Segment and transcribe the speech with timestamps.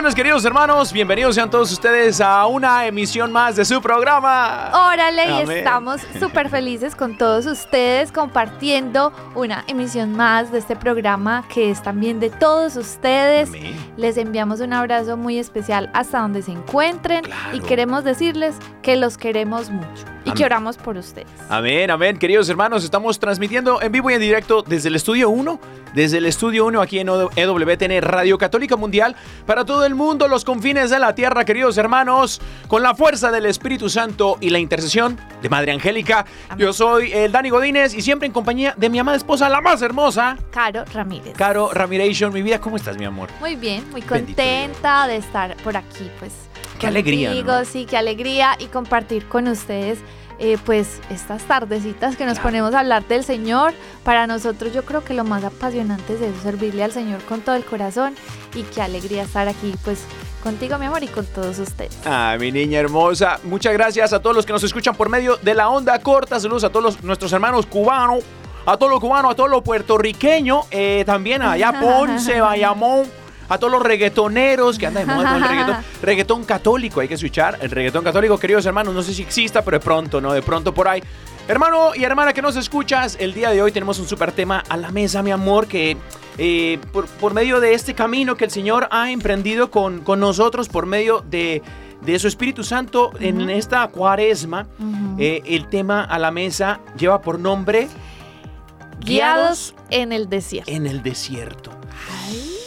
[0.00, 4.70] Bendiciones queridos hermanos, bienvenidos sean todos ustedes a una emisión más de su programa.
[4.72, 11.44] Órale, y estamos súper felices con todos ustedes compartiendo una emisión más de este programa
[11.52, 13.50] que es también de todos ustedes.
[13.50, 13.76] Amén.
[13.98, 17.66] Les enviamos un abrazo muy especial hasta donde se encuentren y Claro.
[17.66, 21.28] queremos decirles que los queremos mucho y que oramos por ustedes.
[21.48, 25.60] Amén, amén, queridos hermanos, estamos transmitiendo en vivo y en directo desde el estudio 1,
[25.94, 30.44] desde el estudio 1 aquí en EWTN Radio Católica Mundial para todo el mundo, los
[30.44, 35.18] confines de la tierra, queridos hermanos, con la fuerza del Espíritu Santo y la intercesión
[35.42, 36.24] de Madre Angélica.
[36.48, 36.66] Amén.
[36.66, 39.82] Yo soy el Dani Godínez y siempre en compañía de mi amada esposa, la más
[39.82, 41.34] hermosa, Caro Ramírez.
[41.36, 43.28] Caro Ramiration, mi vida, ¿cómo estás, mi amor?
[43.40, 46.32] Muy bien, muy contenta de estar por aquí, pues.
[46.78, 47.64] Qué alegría, ¿no?
[47.64, 49.98] Sí, qué alegría y compartir con ustedes,
[50.40, 52.48] eh, pues, estas tardecitas que nos Claro.
[52.48, 53.72] ponemos a hablar del Señor.
[54.04, 57.54] Para nosotros, yo creo que lo más apasionante es eso, servirle al Señor con todo
[57.56, 58.14] el corazón
[58.54, 60.02] y qué alegría estar aquí, pues,
[60.42, 61.96] contigo, mi amor, y con todos ustedes.
[62.06, 63.38] Ah, mi niña hermosa.
[63.44, 66.40] Muchas gracias a todos los que nos escuchan por medio de la onda corta.
[66.40, 68.24] Saludos a todos los- nuestros hermanos cubanos,
[68.64, 73.02] a todos los cubanos, a todos los puertorriqueños, eh, también allá Ponce, Bayamón,
[73.50, 75.76] a todos los reggaetoneros que andan de moda con el reggaetón.
[76.02, 77.58] Reggaetón católico, hay que escuchar.
[77.60, 80.32] El reggaetón católico, queridos hermanos, no sé si exista, pero de pronto, ¿no?
[80.32, 81.02] De pronto por ahí.
[81.48, 84.76] Hermano y hermana que nos escuchas, el día de hoy tenemos un super tema a
[84.76, 85.96] la mesa, mi amor, que
[86.38, 90.68] eh, por, por medio de este camino que el Señor ha emprendido con, con nosotros,
[90.68, 91.60] por medio de,
[92.02, 94.68] de su Espíritu Santo en esta cuaresma,
[95.18, 97.88] eh, el tema a la mesa lleva por nombre
[99.00, 100.70] Guiados en el desierto.
[100.70, 101.72] en el desierto.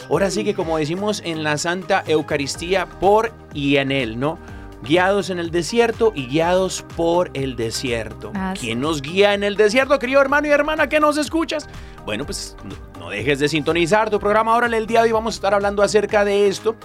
[0.09, 4.38] Ahora sí que como decimos en la Santa Eucaristía, por y en él, ¿no?
[4.83, 8.31] Guiados en el desierto y guiados por el desierto.
[8.35, 8.53] Ah.
[8.59, 11.69] ¿Quién nos guía en el desierto, querido hermano y hermana que nos escuchas?
[12.05, 14.53] Bueno, pues no, no dejes de sintonizar tu programa.
[14.53, 16.75] Ahora en el día de hoy vamos a estar hablando acerca de esto.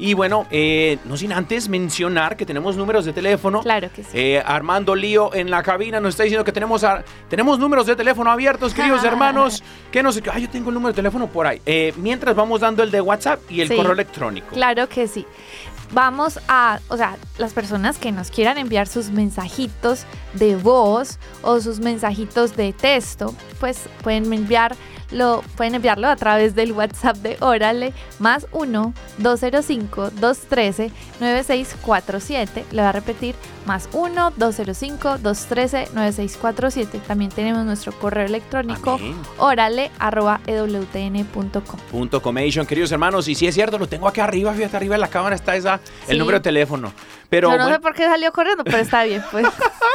[0.00, 3.60] Y bueno, eh, no sin antes mencionar que tenemos números de teléfono.
[3.62, 4.10] Claro que sí.
[4.12, 7.96] Eh, Armando Lío en la cabina nos está diciendo que tenemos, a- tenemos números de
[7.96, 9.64] teléfono abiertos, queridos hermanos.
[9.90, 11.60] Que nos, ah, yo tengo el número de teléfono por ahí.
[11.66, 13.74] Eh, mientras vamos dando el de WhatsApp y el Sí.
[13.74, 14.50] correo electrónico.
[14.54, 15.26] Claro que sí.
[15.92, 20.04] Vamos a, o sea, las personas que nos quieran enviar sus mensajitos
[20.34, 24.28] de voz o sus mensajitos de texto, pues pueden
[25.10, 32.64] enviarlo, pueden enviarlo a través del WhatsApp de Órale, más 1 205 213 9647.
[32.70, 33.34] Le voy a repetir,
[33.66, 37.00] más 1 205 213 9647.
[37.06, 39.14] También tenemos nuestro correo electrónico Amén.
[39.38, 41.80] órale arroba ewtn.com.
[41.90, 43.28] Punto comation, queridos hermanos.
[43.28, 45.80] Y si es cierto, lo tengo acá arriba, fíjate arriba en la cámara está esa,
[46.06, 46.18] el Sí.
[46.18, 46.92] número de teléfono.
[47.28, 49.46] Pero Yo no sé por qué salió corriendo, pero está bien, pues.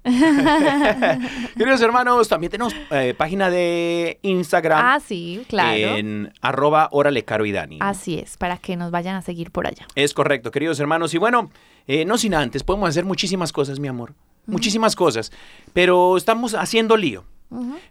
[1.56, 5.96] Queridos hermanos, también tenemos eh, página de Instagram Ah, sí, claro.
[5.96, 7.78] en arroba órale caro y Dani.
[7.80, 9.84] Así es, para que nos vayan a seguir por allá.
[9.96, 11.12] Es correcto, queridos hermanos.
[11.14, 11.50] Y bueno,
[11.88, 14.14] eh, no sin antes, podemos hacer muchísimas cosas, mi amor.
[14.46, 15.32] Muchísimas cosas.
[15.72, 17.24] Pero estamos haciendo lío.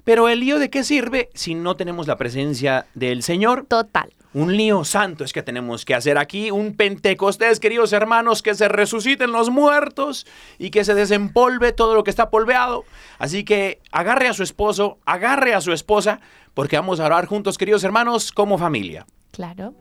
[0.03, 3.65] Pero el lío de qué sirve si no tenemos la presencia del Señor?
[3.67, 4.11] Total.
[4.35, 8.67] Un lío santo es que tenemos que hacer aquí, un Pentecostés, queridos hermanos, que se
[8.67, 10.27] resuciten los muertos
[10.59, 12.83] y que se desempolve todo lo que está polveado.
[13.17, 16.19] Así que agarre a su esposo, agarre a su esposa,
[16.53, 19.05] porque vamos a orar juntos, queridos hermanos, como familia.
[19.31, 19.73] Claro.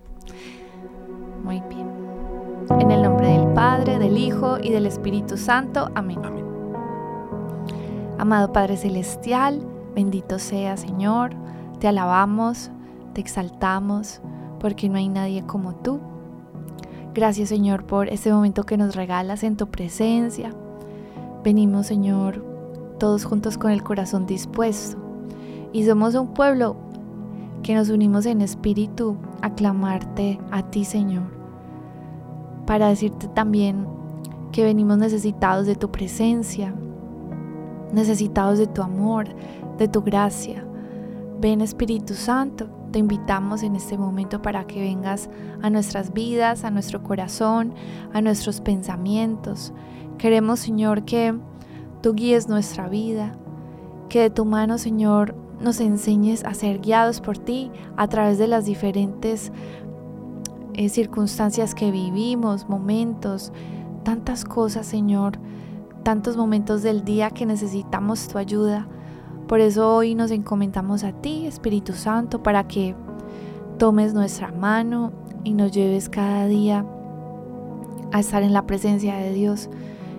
[1.42, 1.90] Muy bien.
[2.80, 5.90] En el nombre del Padre, del Hijo y del Espíritu Santo.
[5.96, 6.20] Amén.
[6.22, 6.43] Amén.
[8.18, 9.60] Amado Padre Celestial,
[9.94, 11.32] bendito sea Señor,
[11.80, 12.70] te alabamos,
[13.12, 14.20] te exaltamos,
[14.60, 16.00] porque no hay nadie como tú.
[17.12, 20.54] Gracias Señor por este momento que nos regalas en tu presencia.
[21.42, 22.44] Venimos Señor
[22.98, 24.96] todos juntos con el corazón dispuesto
[25.72, 26.76] y somos un pueblo
[27.64, 31.24] que nos unimos en espíritu a clamarte a ti Señor,
[32.64, 33.86] para decirte también
[34.52, 36.74] que venimos necesitados de tu presencia,
[37.94, 39.26] necesitados de tu amor,
[39.78, 40.64] de tu gracia.
[41.40, 45.28] Ven Espíritu Santo, te invitamos en este momento para que vengas
[45.62, 47.74] a nuestras vidas, a nuestro corazón,
[48.12, 49.72] a nuestros pensamientos.
[50.16, 51.34] Queremos, Señor, que
[52.02, 53.32] tú guíes nuestra vida,
[54.08, 58.46] que de tu mano, Señor, nos enseñes a ser guiados por ti a través de
[58.46, 59.50] las diferentes
[60.74, 63.52] eh, circunstancias que vivimos, momentos,
[64.02, 65.38] tantas cosas, Señor,
[66.04, 68.86] tantos momentos del día que necesitamos tu ayuda.
[69.48, 72.94] Por eso hoy nos encomendamos a ti, Espíritu Santo, para que
[73.78, 75.12] tomes nuestra mano
[75.42, 76.86] y nos lleves cada día
[78.12, 79.70] a estar en la presencia de Dios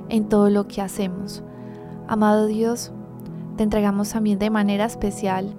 [0.09, 1.43] en todo lo que hacemos.
[2.07, 2.91] Amado Dios,
[3.55, 5.55] te entregamos también de manera especial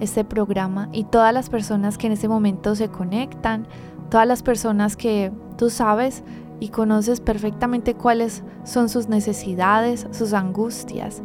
[0.00, 3.66] este programa y todas las personas que en este momento se conectan,
[4.10, 6.22] todas las personas que tú sabes
[6.60, 11.22] y conoces perfectamente cuáles son sus necesidades, sus angustias.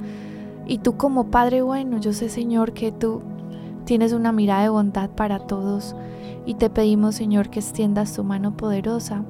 [0.68, 3.22] Y tú como Padre bueno, yo sé Señor que tú
[3.86, 5.96] tienes una mirada de bondad para todos
[6.46, 9.24] y te pedimos Señor que extiendas tu mano poderosa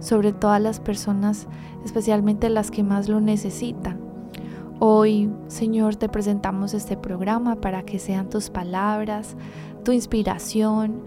[0.00, 1.46] sobre todas las personas,
[1.84, 4.00] especialmente las que más lo necesitan.
[4.78, 9.34] Hoy, Señor, te presentamos este programa para que sean tus palabras,
[9.84, 11.00] tu inspiración,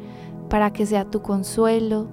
[0.50, 2.08] para que sea tu consuelo,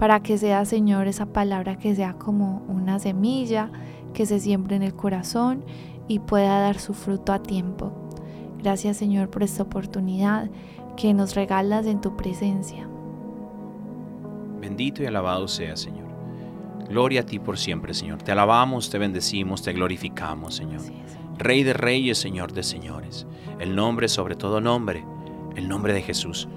[0.00, 3.70] para que sea, Señor, esa palabra que sea como una semilla
[4.14, 5.62] que se siembre en el corazón
[6.08, 7.92] y pueda dar su fruto a tiempo.
[8.62, 10.48] Gracias, Señor, por esta oportunidad
[10.96, 12.88] que nos regalas en tu presencia.
[14.58, 16.08] Bendito y alabado sea, Señor.
[16.88, 18.22] Gloria a ti por siempre, Señor.
[18.22, 20.80] Te alabamos, te bendecimos, te glorificamos, Señor.
[21.36, 23.26] Rey de reyes, Señor de señores.
[23.58, 25.04] El nombre sobre todo nombre,
[25.56, 26.48] el nombre de Jesús.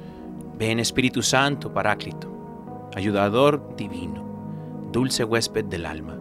[0.57, 2.32] Ven Espíritu Santo, Paráclito,
[2.95, 6.17] ayudador divino, dulce huésped del alma.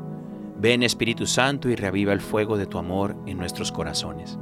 [0.59, 4.39] Ven Espíritu Santo y reaviva el fuego de tu amor en nuestros corazones.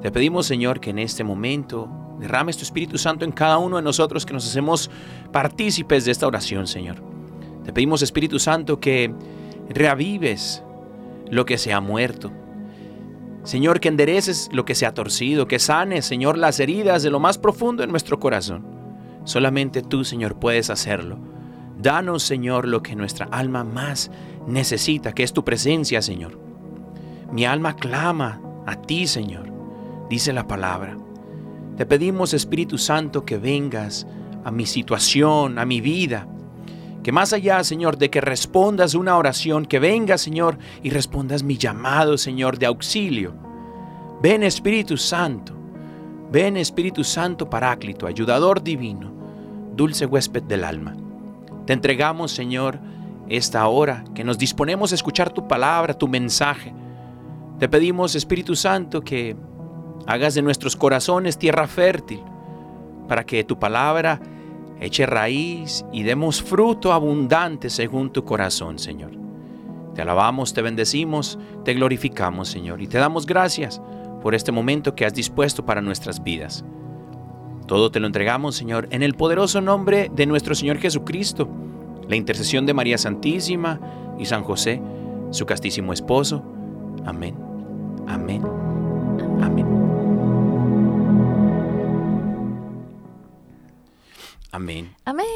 [0.00, 1.88] Te pedimos, Señor, que en este momento
[2.18, 4.90] derrames tu Espíritu Santo en cada uno de nosotros que nos hacemos
[5.32, 7.02] partícipes de esta oración, Señor.
[7.64, 9.12] Te pedimos, Espíritu Santo, que
[9.68, 10.62] reavives
[11.30, 12.32] lo que se ha muerto.
[13.42, 17.20] Señor, que endereces lo que se ha torcido, que sanes, Señor, las heridas de lo
[17.20, 18.64] más profundo de nuestro corazón.
[19.24, 21.18] Solamente tú, Señor, puedes hacerlo.
[21.80, 24.10] Danos, Señor, lo que nuestra alma más
[24.48, 26.38] necesita, que es tu presencia, Señor.
[27.30, 29.52] Mi alma clama a ti, Señor,
[30.10, 30.96] dice la palabra.
[31.76, 34.08] Te pedimos, Espíritu Santo, que vengas
[34.44, 36.26] a mi situación, a mi vida.
[37.04, 41.58] Que más allá, Señor, de que respondas una oración, que vengas, Señor, y respondas mi
[41.58, 43.34] llamado, Señor, de auxilio.
[44.20, 45.52] Ven, Espíritu Santo.
[46.32, 49.12] Ven, Espíritu Santo Paráclito, ayudador divino,
[49.76, 50.96] dulce huésped del alma.
[51.68, 52.80] Te entregamos, Señor,
[53.28, 56.72] esta hora que nos disponemos a escuchar tu palabra, tu mensaje.
[57.58, 59.36] Te pedimos, Espíritu Santo, que
[60.06, 62.22] hagas de nuestros corazones tierra fértil,
[63.06, 64.18] para que tu palabra
[64.80, 69.10] eche raíz y demos fruto abundante según tu corazón, Señor.
[69.94, 73.82] Te alabamos, te bendecimos, te glorificamos, Señor, y te damos gracias
[74.22, 76.64] por este momento que has dispuesto para nuestras vidas.
[77.68, 81.46] Todo te lo entregamos, Señor, en el poderoso nombre de nuestro Señor Jesucristo,
[82.08, 83.78] la intercesión de María Santísima
[84.18, 84.80] y San José,
[85.30, 86.42] su castísimo esposo.
[87.04, 87.36] Amén.
[88.06, 88.42] Amén.
[89.42, 89.66] Amén.
[94.50, 94.94] Amén.
[95.04, 95.26] Amén.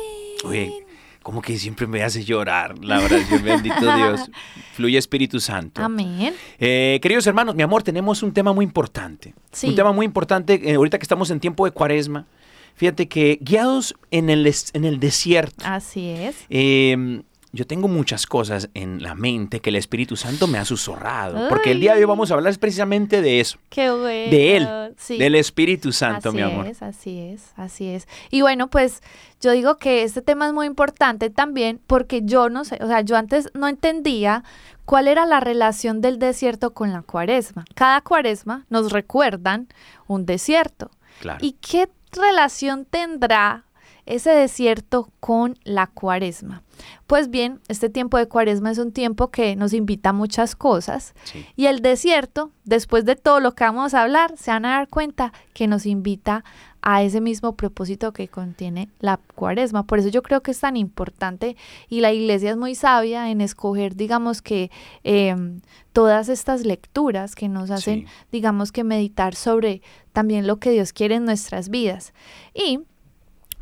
[0.46, 0.86] Oye,
[1.22, 4.30] como que siempre me hace llorar la oración, bendito Dios.
[4.74, 5.82] Fluye Espíritu Santo.
[5.82, 6.34] Amén.
[6.58, 9.34] Eh, queridos hermanos, mi amor, tenemos un tema muy importante.
[9.52, 9.68] Sí.
[9.68, 12.26] Un tema muy importante, eh, ahorita que estamos en tiempo de cuaresma.
[12.74, 16.36] Fíjate que guiados en el, en el desierto, Así es.
[16.48, 21.48] eh, yo tengo muchas cosas en la mente que el Espíritu Santo me ha susurrado.
[21.50, 23.58] Porque el día de hoy vamos a hablar precisamente de eso.
[23.68, 24.30] Qué bueno.
[24.30, 25.18] De Él, Sí.
[25.18, 26.66] del Espíritu Santo, así mi amor.
[26.66, 28.08] es, así es, así es.
[28.30, 29.02] Y bueno, pues
[29.40, 33.00] yo digo que este tema es muy importante también porque yo no sé, o sea,
[33.02, 34.44] yo antes no entendía
[34.84, 37.64] cuál era la relación del desierto con la cuaresma.
[37.74, 39.68] Cada cuaresma nos recuerdan
[40.06, 40.90] un desierto.
[41.20, 41.38] Claro.
[41.42, 43.64] ¿Y qué relación tendrá
[44.06, 46.62] ese desierto con la cuaresma?
[47.06, 51.14] Pues bien, este tiempo de cuaresma es un tiempo que nos invita a muchas cosas
[51.24, 51.44] Sí.
[51.56, 54.88] y el desierto, después de todo lo que vamos a hablar, se van a dar
[54.88, 56.44] cuenta que nos invita
[56.84, 59.84] a ese mismo propósito que contiene la cuaresma.
[59.86, 61.56] Por eso yo creo que es tan importante
[61.88, 64.70] y la iglesia es muy sabia en escoger, digamos que,
[65.04, 65.36] eh,
[65.92, 68.06] todas estas lecturas que nos hacen, Sí.
[68.32, 69.80] digamos que meditar sobre
[70.12, 72.12] también lo que Dios quiere en nuestras vidas.
[72.52, 72.80] Y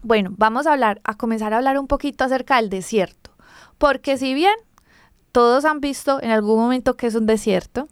[0.03, 3.31] bueno, vamos a hablar, a comenzar a hablar un poquito acerca del desierto.
[3.79, 4.55] Porque si bien
[5.33, 7.89] todos han visto en algún momento que es un desierto,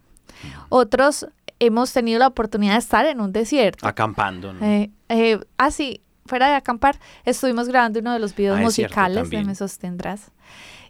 [0.69, 1.27] otros
[1.61, 3.87] hemos tenido la oportunidad de estar en un desierto.
[3.87, 4.65] Acampando, ¿no?
[4.65, 9.31] Eh, eh, ah, sí, fuera de acampar, estuvimos grabando uno de los videos Ah, musicales
[9.31, 9.45] de.
[9.45, 10.31] Me Sostendrás.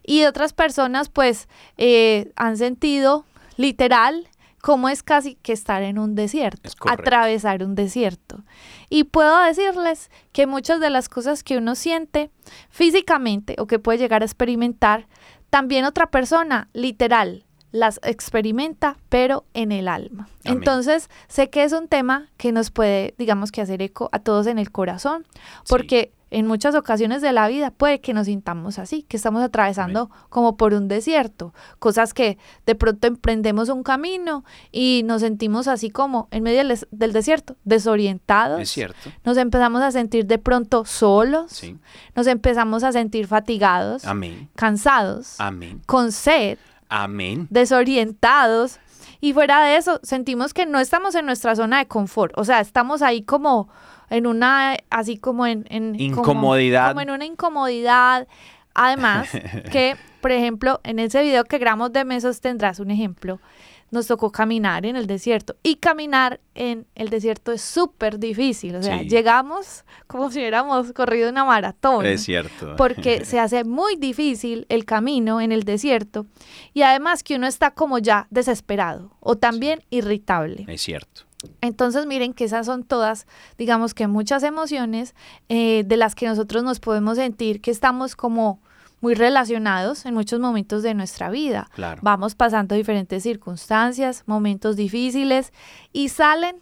[0.03, 1.47] Y otras personas, pues,
[1.77, 3.25] eh, han sentido
[3.57, 4.27] literal
[4.61, 8.43] cómo es casi que estar en un desierto, atravesar un desierto.
[8.89, 12.31] Y puedo decirles que muchas de las cosas que uno siente
[12.69, 15.07] físicamente o que puede llegar a experimentar,
[15.49, 20.27] también otra persona, literal, las experimenta, pero en el alma.
[20.43, 20.57] Amén.
[20.57, 24.47] Entonces, sé que es un tema que nos puede, digamos que hacer eco a todos
[24.47, 25.25] en el corazón,
[25.67, 30.11] porque en muchas ocasiones de la vida puede que nos sintamos así, que estamos atravesando
[30.29, 35.89] como por un desierto, cosas que de pronto emprendemos un camino y nos sentimos así
[35.89, 38.61] como en medio del, del desierto, desorientados.
[38.61, 39.09] Es cierto.
[39.23, 41.77] Nos empezamos a sentir de pronto solos, Sí.
[42.15, 44.49] nos empezamos a sentir fatigados, Amén.
[44.55, 45.81] cansados, Amén.
[45.85, 46.57] con sed,
[46.89, 47.47] Amén.
[47.49, 48.79] desorientados.
[49.21, 52.33] Y fuera de eso, sentimos que no estamos en nuestra zona de confort.
[52.37, 53.67] O sea, estamos ahí como
[54.09, 55.65] en una, así como en...
[55.69, 56.89] en como- Incomodidad.
[56.89, 58.27] Como, en una incomodidad.
[58.73, 59.29] Además,
[59.71, 63.39] que, por ejemplo, en ese video que grabamos de Mesos tendrás un ejemplo.
[63.91, 65.55] Nos tocó caminar en el desierto.
[65.63, 68.75] Y caminar en el desierto es súper difícil.
[68.75, 69.09] O sea, Sí.
[69.09, 72.75] llegamos como si hubiéramos corrido una maratón Es cierto.
[72.77, 76.27] porque se hace muy difícil el camino en el desierto
[76.71, 80.65] y además que uno está como ya desesperado o también irritable.
[80.67, 81.23] Es cierto.
[81.61, 83.25] Entonces miren que esas son todas,
[83.57, 85.15] digamos que muchas emociones
[85.47, 88.59] eh, de las que nosotros nos podemos sentir que estamos como
[89.01, 91.69] muy relacionados en muchos momentos de nuestra vida.
[91.73, 92.01] Claro.
[92.03, 95.53] Vamos pasando diferentes circunstancias, momentos difíciles
[95.93, 96.61] y salen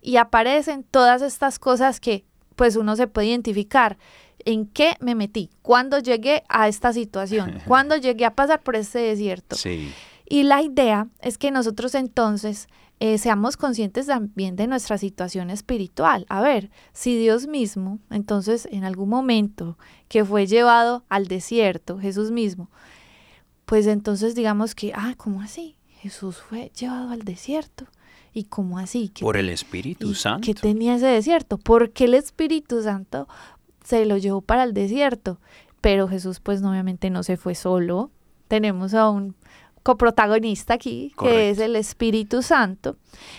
[0.00, 2.24] y aparecen todas estas cosas que
[2.56, 3.96] pues uno se puede identificar.
[4.44, 5.50] ¿En qué me metí?
[5.62, 7.60] ¿Cuándo llegué a esta situación?
[7.66, 9.56] ¿Cuándo llegué a pasar por este desierto?
[9.56, 9.92] Sí.
[10.28, 12.68] Y la idea es que nosotros entonces
[13.00, 16.26] eh, seamos conscientes también de nuestra situación espiritual.
[16.28, 19.78] A ver, si Dios mismo, entonces en algún momento
[20.08, 22.70] que fue llevado al desierto, Jesús mismo,
[23.66, 25.76] pues entonces digamos que, ah, ¿cómo así?
[26.00, 27.86] Jesús fue llevado al desierto.
[28.32, 29.08] ¿Y cómo así?
[29.08, 30.44] ¿Qué Por el Espíritu ¿Y Santo.
[30.44, 31.58] ¿Qué tenía ese desierto?
[31.58, 33.26] ¿Por qué el Espíritu Santo
[33.84, 35.40] se lo llevó para el desierto?
[35.80, 38.10] Pero Jesús, pues obviamente no se fue solo.
[38.48, 39.34] Tenemos a un
[39.88, 42.98] coprotagonista aquí, que es el Espíritu Santo.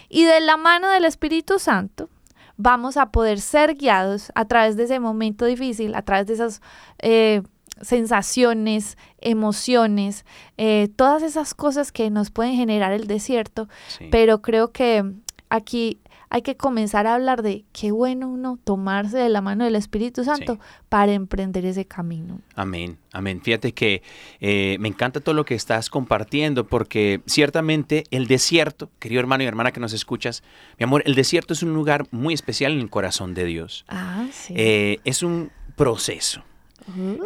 [0.10, 2.10] Y de la mano del Espíritu Santo
[2.58, 6.64] vamos a poder ser guiados a través de ese momento difícil, a través de esas
[6.98, 7.44] eh,
[7.82, 10.26] sensaciones, emociones,
[10.58, 14.08] eh, todas esas cosas que nos pueden generar el desierto Sí.
[14.10, 15.04] pero creo que
[15.50, 16.00] aquí
[16.30, 20.24] hay que comenzar a hablar de qué bueno uno tomarse de la mano del Espíritu
[20.24, 20.60] Santo Sí.
[20.90, 22.40] para emprender ese camino.
[22.56, 23.42] Amén, amén.
[23.42, 24.04] Fíjate que
[24.40, 29.48] eh, me encanta todo lo que estás compartiendo porque ciertamente el desierto, querido hermano y
[29.48, 30.44] hermana que nos escuchas,
[30.78, 33.86] mi amor, el desierto es un lugar muy especial en el corazón de Dios.
[33.88, 34.54] Ah, sí.
[34.56, 36.44] Eh, es un proceso.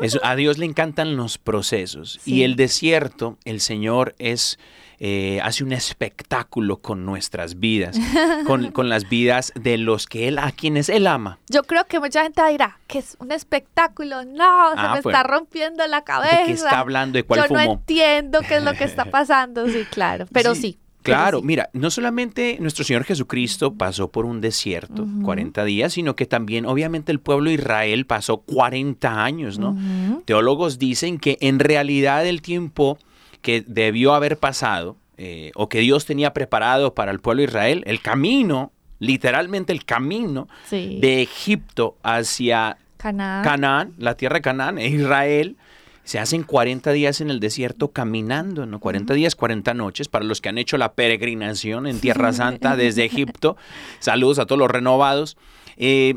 [0.02, 2.36] Es- a Dios le encantan los procesos Sí.
[2.36, 4.60] y el desierto, el Señor es
[5.00, 7.98] eh, hace un espectáculo con nuestras vidas,
[8.46, 11.40] con, con las vidas de los que él a quienes él ama.
[11.50, 14.24] Yo creo que mucha gente dirá que es un espectáculo.
[14.26, 16.38] No, se Ah, me está rompiendo la cabeza.
[16.38, 17.18] ¿De qué está hablando?
[17.18, 19.68] ¿De cuál Yo no entiendo qué es lo que está pasando.
[19.68, 20.26] Sí, claro.
[20.32, 20.78] Pero sí.
[21.02, 21.46] Claro, sí.
[21.46, 26.66] mira, no solamente nuestro Señor Jesucristo pasó por un desierto, 40 días, sino que también
[26.66, 29.78] obviamente el pueblo de Israel pasó 40 años, ¿no?
[30.24, 32.98] Teólogos dicen que en realidad el tiempo
[33.44, 37.84] que debió haber pasado eh, o que Dios tenía preparado para el pueblo de Israel,
[37.86, 40.98] el camino, literalmente el camino Sí.
[41.00, 43.44] de Egipto hacia Canaán.
[43.44, 45.58] Canaán, la tierra de Canaán, e Israel,
[46.06, 48.80] se hacen 40 días en el desierto caminando, ¿no?
[48.80, 53.06] 40 días, 40 noches, para los que han hecho la peregrinación en Tierra Santa desde
[53.06, 53.56] Egipto.
[54.00, 55.38] Saludos a todos los renovados.
[55.78, 56.16] Eh,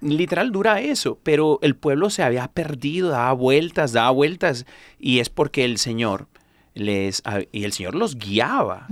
[0.00, 4.66] literal dura eso, pero el pueblo se había perdido, daba vueltas, daba vueltas,
[4.98, 6.28] y es porque el Señor
[6.76, 8.86] les, y el Señor los guiaba.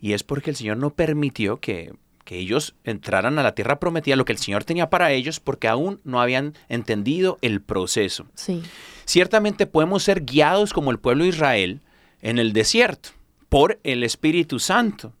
[0.00, 4.16] Y es porque el Señor no permitió que, que ellos entraran a la tierra prometida,
[4.16, 8.26] lo que el Señor tenía para ellos, porque aún no habían entendido el proceso.
[8.34, 8.62] Sí.
[9.04, 11.80] Ciertamente podemos ser guiados como el pueblo de Israel
[12.20, 13.10] en el desierto
[13.48, 15.12] por el Espíritu Santo,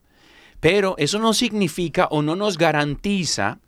[0.58, 3.58] pero eso no significa o no nos garantiza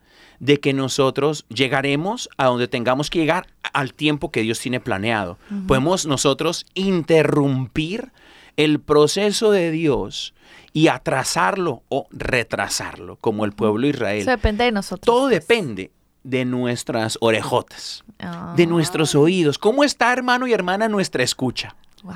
[0.41, 5.38] de que nosotros llegaremos a donde tengamos que llegar al tiempo que Dios tiene planeado.
[5.67, 8.12] Podemos nosotros interrumpir
[8.56, 10.34] el proceso de Dios
[10.73, 14.23] y atrasarlo o retrasarlo, como el pueblo de Israel.
[14.23, 15.06] Eso depende de nosotros.
[15.06, 15.40] Todo pues.
[15.40, 15.90] depende
[16.23, 18.54] de nuestras orejotas, Ah.
[18.56, 19.58] de nuestros oídos.
[19.58, 21.76] ¿Cómo está, hermano y hermana, nuestra escucha?
[22.02, 22.14] Wow.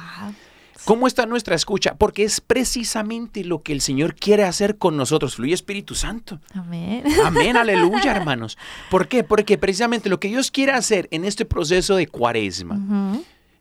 [0.85, 1.97] ¿Cómo está nuestra escucha?
[1.97, 5.35] Porque es precisamente lo que el Señor quiere hacer con nosotros.
[5.35, 6.41] Fluye Espíritu Santo.
[6.55, 7.05] Amén.
[7.27, 8.57] Amén, aleluya, hermanos.
[8.91, 9.23] ¿Por qué?
[9.23, 12.79] Porque precisamente lo que Dios quiere hacer en este proceso de cuaresma.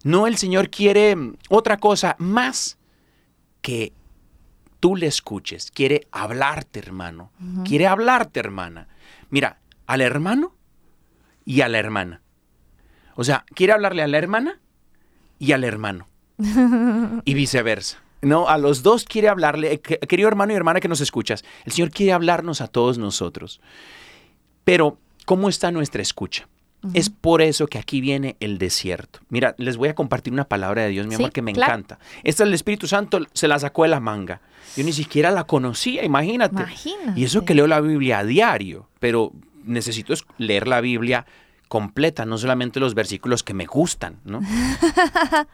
[0.03, 2.77] No el Señor quiere mm, otra cosa más
[3.61, 3.93] que
[4.79, 5.71] tú le escuches.
[5.71, 7.31] Quiere hablarte, hermano.
[7.65, 8.87] Quiere hablarte, hermana.
[9.29, 10.55] Mira, al hermano
[11.45, 12.21] y a la hermana.
[13.15, 14.59] O sea, quiere hablarle a la hermana
[15.39, 16.07] y al hermano.
[17.25, 18.01] y viceversa.
[18.21, 21.43] No, a los dos quiere hablarle, eh, que- querido hermano y hermana que nos escuchas,
[21.65, 23.61] el Señor quiere hablarnos a todos nosotros.
[24.63, 26.47] Pero, ¿cómo está nuestra escucha?
[26.93, 29.19] Es por eso que aquí viene el desierto.
[29.29, 31.73] Mira, les voy a compartir una palabra de Dios, mi Sí, amor, que me claro.
[31.73, 31.99] encanta.
[32.23, 34.41] Esta el Espíritu Santo se la sacó de la manga.
[34.75, 36.55] Yo ni siquiera la conocía, imagínate.
[36.55, 37.19] Imagínate.
[37.19, 39.33] Y eso que leo la Biblia a diario, pero
[39.65, 41.25] necesito es- leer la Biblia
[41.67, 44.39] completa, no solamente los versículos que me gustan, ¿no?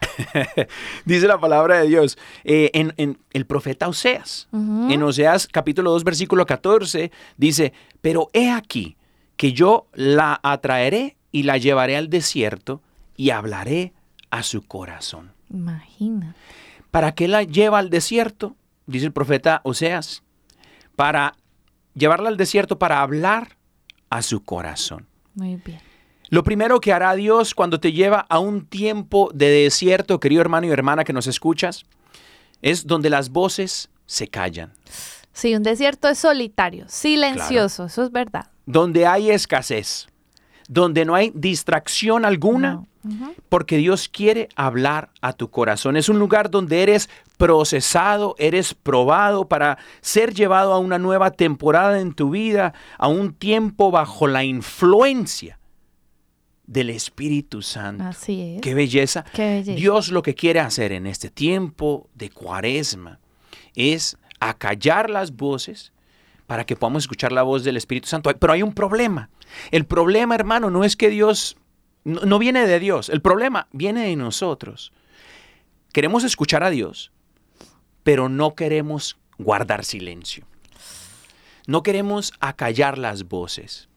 [1.05, 4.47] Dice la palabra de Dios eh, en, en el profeta Oseas.
[4.53, 8.95] En Oseas capítulo 2 versículo 14 dice, pero he aquí
[9.38, 12.82] que yo la atraeré y la llevaré al desierto
[13.17, 13.93] y hablaré
[14.30, 15.34] a su corazón.
[15.50, 16.36] Imagina.
[16.91, 18.56] ¿Para qué la lleva al desierto?
[18.86, 20.24] Dice el profeta Oseas.
[20.96, 21.36] Para
[21.96, 23.58] llevarla al desierto para hablar
[24.10, 25.08] a su corazón.
[25.36, 25.80] Muy bien.
[26.30, 30.65] Lo primero que hará Dios cuando te lleva a un tiempo de desierto, querido hermano
[30.67, 31.86] y hermana que nos escuchas,
[32.62, 34.74] es donde las voces se callan,
[35.34, 38.48] Sí, un desierto es solitario, silencioso, eso es verdad.
[38.65, 40.08] donde hay escasez,
[40.69, 42.88] donde no hay distracción alguna, No.
[43.50, 45.98] Porque Dios quiere hablar a tu corazón.
[45.98, 52.00] Es un lugar donde eres procesado, eres probado para ser llevado a una nueva temporada
[52.00, 55.60] en tu vida, a un tiempo bajo la influencia
[56.65, 58.06] del Espíritu Santo.
[58.06, 58.62] Así es.
[58.62, 59.26] Qué belleza.
[59.34, 59.76] Qué belleza.
[59.78, 63.19] Dios lo que quiere hacer en este tiempo de cuaresma
[63.76, 64.15] es
[64.49, 65.93] acallar las voces
[66.47, 68.32] para que podamos escuchar la voz del Espíritu Santo.
[68.38, 69.29] Pero hay un problema.
[69.71, 71.58] El problema, hermano, no es que Dios,
[72.03, 73.10] no, no viene de Dios.
[73.10, 74.91] El problema viene de nosotros.
[75.93, 77.12] Queremos escuchar a Dios,
[78.03, 80.45] pero no queremos guardar silencio.
[81.65, 83.89] No queremos acallar las voces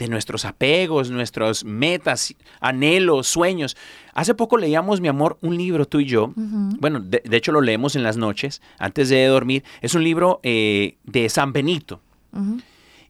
[0.00, 3.76] de nuestros apegos, nuestras metas, anhelos, sueños.
[4.14, 6.32] Hace poco leíamos, mi amor, un libro tú y yo.
[6.34, 9.62] Bueno, de, de hecho lo leemos en las noches, antes de dormir.
[9.82, 12.00] Es un libro eh, de San Benito.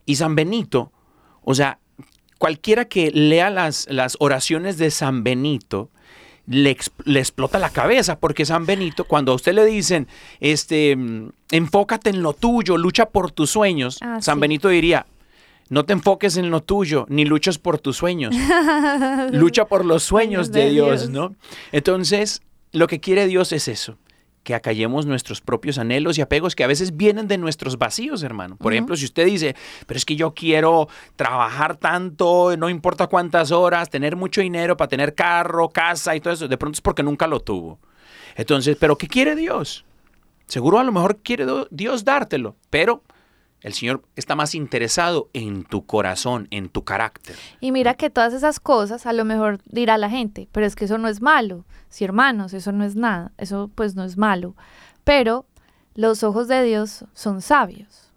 [0.04, 0.90] Y San Benito,
[1.42, 1.78] o sea,
[2.38, 5.90] cualquiera que lea las, las oraciones de San Benito,
[6.46, 10.08] le, le explota la cabeza, porque San Benito, cuando a usted le dicen,
[10.40, 14.40] este, mm, enfócate en lo tuyo, lucha por tus sueños, Ah, San sí.
[14.40, 15.06] Benito diría,
[15.70, 18.34] no te enfoques en lo tuyo, ni luches por tus sueños.
[19.32, 21.10] Lucha por los sueños de, de Dios, Dios.
[21.10, 21.36] ¿no?
[21.70, 23.96] Entonces, lo que quiere Dios es eso,
[24.42, 28.56] que acallemos nuestros propios anhelos y apegos que a veces vienen de nuestros vacíos, hermano.
[28.56, 29.54] Por ejemplo, si usted dice,
[29.86, 34.88] pero es que yo quiero trabajar tanto, no importa cuántas horas, tener mucho dinero para
[34.88, 37.78] tener carro, casa y todo eso, de pronto es porque nunca lo tuvo.
[38.34, 39.84] Entonces, ¿pero qué quiere Dios?
[40.46, 43.04] Seguro a lo mejor quiere Dios dártelo, pero
[43.62, 47.36] el Señor está más interesado en tu corazón, en tu carácter.
[47.60, 50.86] Y mira que todas esas cosas a lo mejor dirá la gente, pero es que
[50.86, 51.64] eso no es malo.
[51.88, 54.54] Sí, hermanos, eso no es nada, eso pues no es malo.
[55.04, 55.46] Pero
[55.94, 58.12] los ojos de Dios son sabios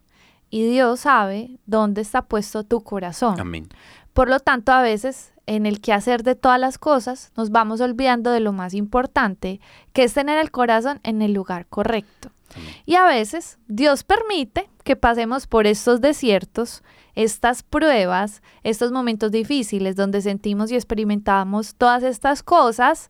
[0.49, 3.39] y Dios sabe dónde está puesto tu corazón.
[3.39, 3.67] Amén.
[4.13, 8.31] Por lo tanto, a veces en el quehacer de todas las cosas nos vamos olvidando
[8.31, 9.59] de lo más importante,
[9.91, 12.29] que es tener el corazón en el lugar correcto.
[12.85, 16.83] Y a veces Dios permite que pasemos por estos desiertos,
[17.15, 23.09] estas pruebas, estos momentos difíciles donde sentimos y experimentamos todas estas cosas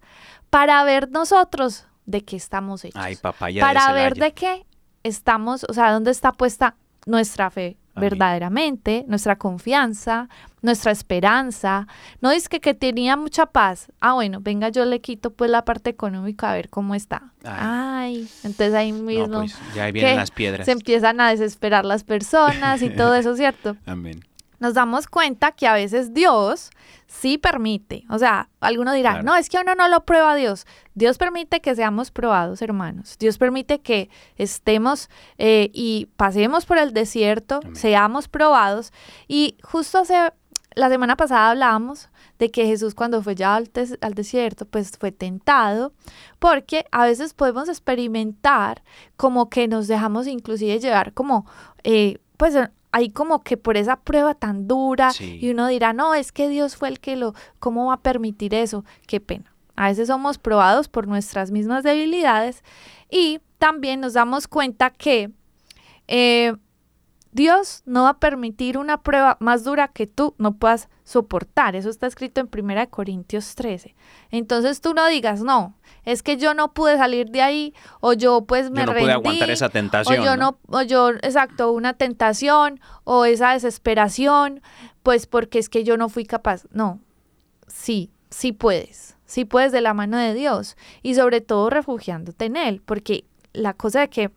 [0.49, 3.01] para ver nosotros de qué estamos hechos.
[3.01, 4.65] Ay, papaya para de ver de qué
[5.03, 6.75] estamos, o sea, dónde está puesta
[7.05, 8.09] nuestra fe Amén.
[8.09, 10.29] verdaderamente, nuestra confianza,
[10.61, 11.87] nuestra esperanza.
[12.21, 13.91] No es que, que tenía mucha paz.
[14.01, 17.31] Ah, bueno, venga, yo le quito pues la parte económica a ver cómo está.
[17.43, 17.93] Ay.
[18.03, 20.65] Ay, entonces ahí mismo No, pues, ya ahí vienen las piedras.
[20.65, 23.77] se empiezan a desesperar las personas y todo eso, ¿cierto?
[23.85, 24.23] Amén.
[24.63, 26.71] Nos damos cuenta que a veces Dios
[27.05, 28.05] sí permite.
[28.09, 29.25] O sea, alguno dirá, Claro.
[29.25, 30.65] no, es que uno no lo prueba a Dios.
[30.95, 33.17] Dios permite que seamos probados, hermanos.
[33.19, 37.75] Dios permite que estemos eh, y pasemos por el desierto, Amén.
[37.75, 38.91] seamos probados.
[39.27, 40.31] Y justo hace,
[40.75, 44.91] la semana pasada hablábamos de que Jesús cuando fue ya al, des- al desierto, pues
[44.99, 45.93] fue tentado,
[46.39, 48.81] porque a veces podemos experimentar
[49.17, 51.45] como que nos dejamos inclusive llevar como,
[51.83, 52.55] eh, pues
[52.93, 55.39] ahí como que por esa prueba tan dura Sí.
[55.41, 58.53] y uno dirá, no, es que Dios fue el que lo, ¿cómo va a permitir
[58.53, 58.85] eso?
[59.07, 59.53] Qué pena.
[59.75, 62.63] A veces somos probados por nuestras mismas debilidades
[63.09, 65.31] y también nos damos cuenta que
[66.07, 66.53] eh,
[67.33, 71.75] Dios no va a permitir una prueba más dura que tú no puedas soportar.
[71.75, 73.95] Eso está escrito en 1 Corintios 13.
[74.29, 78.45] Entonces tú no digas, no, es que yo no pude salir de ahí o yo
[78.45, 79.05] pues me Yo no rendí.
[79.05, 80.19] pude aguantar esa tentación.
[80.19, 84.61] O yo no, o yo, exacto, una tentación o esa desesperación,
[85.01, 86.65] pues porque es que yo no fui capaz.
[86.71, 86.99] No,
[87.67, 92.57] sí, sí puedes, sí puedes de la mano de Dios y sobre todo refugiándote en
[92.57, 94.31] Él, porque la cosa de que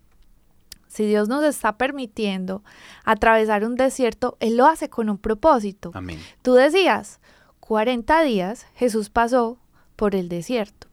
[0.97, 2.65] si Dios nos está permitiendo
[3.05, 5.91] atravesar un desierto, Él lo hace con un propósito.
[5.93, 6.19] Amén.
[6.41, 7.21] Tú decías,
[7.61, 9.59] 40 días Jesús pasó
[9.95, 10.87] por el desierto.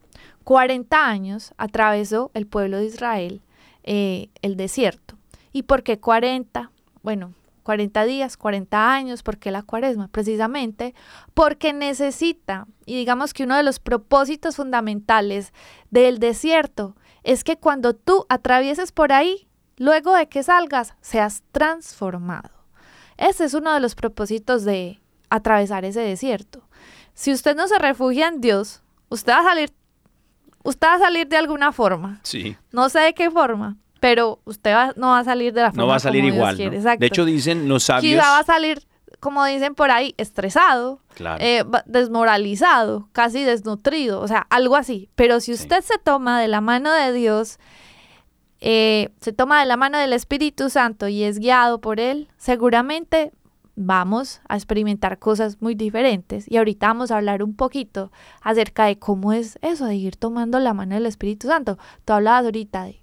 [0.44, 3.42] 40 años atravesó el pueblo de Israel
[3.84, 5.16] eh, el desierto.
[5.54, 6.70] ¿Y por qué 40?
[7.02, 10.10] Bueno, 40 días, 40 años, ¿por qué la cuaresma?
[10.10, 10.94] Precisamente
[11.34, 15.54] porque necesita, y digamos que uno de los propósitos fundamentales
[15.92, 19.48] del desierto es que cuando tú atravieses por ahí,
[19.84, 22.50] luego de que salgas, seas transformado.
[23.18, 26.62] Ese es uno de los propósitos de atravesar ese desierto.
[27.14, 29.72] Si usted no se refugia en Dios, usted va a salir,
[30.64, 32.20] usted va a salir de alguna forma.
[32.24, 32.56] Sí.
[32.72, 35.84] No sé de qué forma, pero usted va- no va a salir de la forma
[35.84, 36.98] No va a salir como Dios igual.
[37.00, 38.14] De hecho, dicen los sabios.
[38.16, 38.88] Quizá va a salir,
[39.20, 41.38] como dicen por ahí, estresado, Claro.
[41.44, 45.10] eh, desmoralizado, casi desnutrido, o sea, algo así.
[45.16, 45.64] Pero si Sí.
[45.64, 47.60] usted se toma de la mano de Dios,
[48.66, 53.34] eh, se toma de la mano del Espíritu Santo y es guiado por Él, seguramente
[53.76, 56.50] vamos a experimentar cosas muy diferentes.
[56.50, 58.10] Y ahorita vamos a hablar un poquito
[58.42, 61.78] acerca de cómo es eso de ir tomando la mano del Espíritu Santo.
[62.06, 63.02] Tú hablabas ahorita de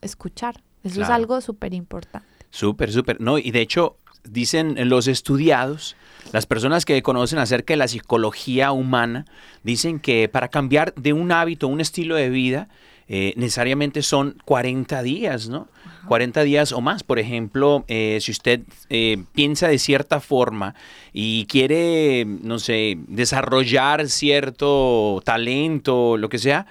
[0.00, 0.62] escuchar.
[0.82, 2.26] Eso es algo súper importante.
[2.48, 3.20] Súper, súper.
[3.20, 5.94] No, y de hecho, dicen los estudiados,
[6.32, 9.26] las personas que conocen acerca de la psicología humana,
[9.62, 12.68] dicen que para cambiar de un hábito, un estilo de vida,
[13.14, 15.68] eh, necesariamente son 40 días, ¿no?
[16.08, 17.02] 40 días o más.
[17.02, 20.74] Por ejemplo, eh, si usted eh, piensa de cierta forma
[21.12, 26.66] y quiere, no sé, desarrollar cierto talento, lo que sea,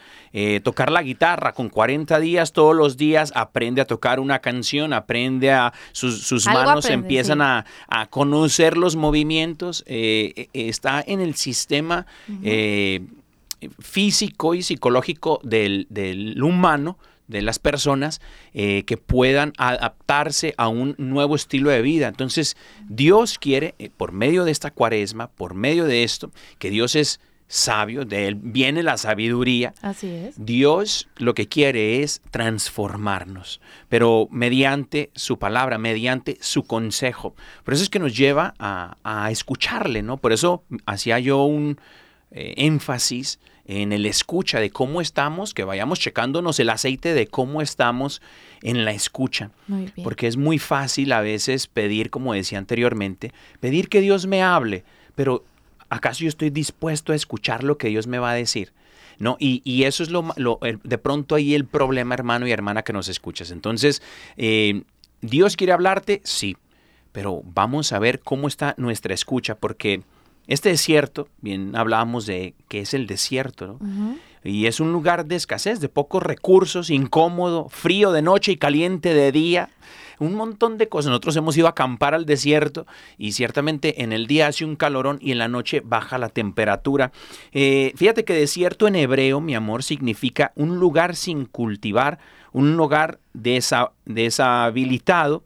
[0.64, 5.52] tocar la guitarra con 40 días todos los días, aprende a tocar una canción, aprende
[5.52, 7.44] a sus, manos aprende, empiezan sí.
[7.44, 12.08] a, a conocer los movimientos, eh, está en el sistema
[13.80, 16.98] físico y psicológico del, del humano,
[17.28, 18.22] de las personas,
[18.54, 22.08] eh, que puedan adaptarse a un nuevo estilo de vida.
[22.08, 26.96] Entonces, Dios quiere, eh, por medio de esta cuaresma, por medio de esto, que Dios
[26.96, 30.36] es sabio, de Él viene la sabiduría, Así es.
[30.38, 37.36] Dios lo que quiere es transformarnos, pero mediante su palabra, mediante su consejo.
[37.66, 40.16] Por eso es que nos lleva a, a escucharle, ¿no?
[40.16, 41.78] Por eso hacía yo un
[42.32, 47.62] eh, énfasis en el escucha de cómo estamos, que vayamos checándonos el aceite de cómo
[47.62, 48.22] estamos
[48.62, 49.52] en la escucha.
[49.68, 50.04] Muy bien.
[50.04, 54.84] Porque es muy fácil a veces pedir, como decía anteriormente, pedir que Dios me hable,
[55.16, 55.44] pero
[55.90, 58.72] ¿acaso yo estoy dispuesto a escuchar lo que Dios me va a decir?
[59.20, 59.38] ¿No?
[59.40, 62.52] Y, y eso es lo, ma- lo- el- de pronto ahí el problema, hermano y
[62.52, 63.52] hermana, que nos escuchas.
[63.52, 64.02] Entonces,
[64.38, 64.82] eh,
[65.22, 66.22] ¿Dios quiere hablarte?
[66.24, 66.58] Sí,
[67.12, 70.02] pero vamos a ver cómo está nuestra escucha, porque
[70.54, 74.18] este desierto, bien hablábamos de que es el desierto, ¿no?
[74.44, 79.14] Y es un lugar de escasez, de pocos recursos, incómodo, frío de noche y caliente
[79.14, 79.70] de día.
[80.18, 81.10] Un montón de cosas.
[81.10, 82.86] Nosotros hemos ido a acampar al desierto
[83.18, 87.12] y ciertamente en el día hace un calorón y en la noche baja la temperatura.
[87.54, 92.18] Eh, fíjate que desierto en hebreo, mi amor, significa un lugar sin cultivar,
[92.52, 95.44] un lugar desa- deshabilitado,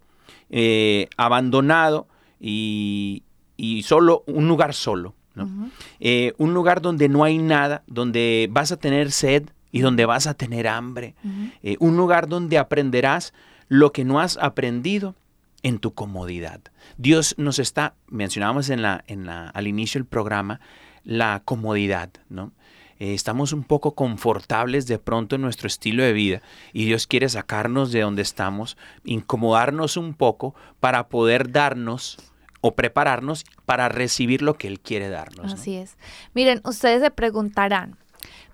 [0.49, 2.07] eh, abandonado
[2.39, 3.23] y,
[3.57, 5.15] y solo, un lugar solo.
[5.33, 5.69] ¿no?
[5.99, 10.27] Eh, un lugar donde no hay nada, donde vas a tener sed y donde vas
[10.27, 11.15] a tener hambre.
[11.61, 13.33] Eh, un lugar donde aprenderás
[13.67, 15.15] lo que no has aprendido
[15.63, 16.61] en tu comodidad.
[16.97, 20.61] Dios nos está, mencionábamos en la, en la, al inicio del programa,
[21.03, 22.51] la comodidad, ¿no?
[22.99, 26.41] Eh, estamos un poco confortables de pronto en nuestro estilo de vida
[26.71, 32.17] y Dios quiere sacarnos de donde estamos, incomodarnos un poco para poder darnos
[32.65, 35.45] o prepararnos para recibir lo que Él quiere darnos.
[35.45, 35.53] ¿no?
[35.53, 35.97] Así es.
[36.33, 37.95] Miren, ustedes se preguntarán,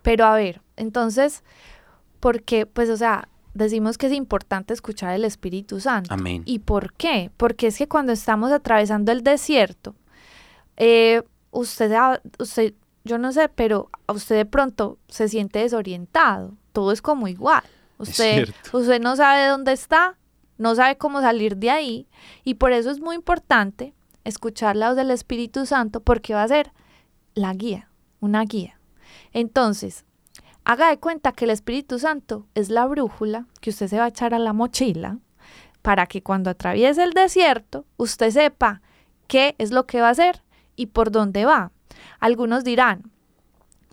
[0.02, 1.46] pero a ver, entonces,
[2.20, 2.66] ¿por qué?
[2.66, 6.14] Pues, o sea, decimos que es importante escuchar el Espíritu Santo.
[6.14, 6.44] Amén.
[6.46, 7.32] ¿Y por qué?
[7.38, 9.96] Porque es que cuando estamos atravesando el desierto,
[10.76, 11.96] eh, usted,
[12.38, 12.74] usted,
[13.06, 16.58] yo no sé, pero a usted de pronto se siente desorientado.
[16.74, 17.64] Todo es como igual.
[17.98, 20.18] Usted, usted no sabe dónde está,
[20.58, 22.08] no sabe cómo salir de ahí.
[22.44, 23.94] Y por eso es muy importante
[24.24, 26.72] escuchar la voz del Espíritu Santo porque va a ser
[27.34, 28.80] la guía, una guía.
[29.34, 30.06] Entonces,
[30.64, 34.10] haga de cuenta que el Espíritu Santo es la brújula que usted se va a
[34.10, 35.20] echar a la mochila
[35.82, 38.82] para que cuando atraviese el desierto usted sepa
[39.28, 40.44] qué es lo que va a hacer
[40.76, 41.72] y por dónde va.
[42.20, 43.12] Algunos dirán,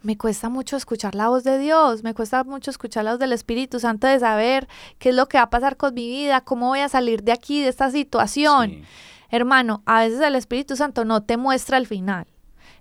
[0.02, 3.32] me cuesta mucho escuchar la voz de Dios, me cuesta mucho escuchar la voz del
[3.32, 6.68] Espíritu Santo de saber qué es lo que va a pasar con mi vida, cómo
[6.68, 8.70] voy a salir de aquí, de esta situación.
[8.70, 8.82] Sí.
[9.30, 12.26] Hermano, a veces el Espíritu Santo no te muestra el final.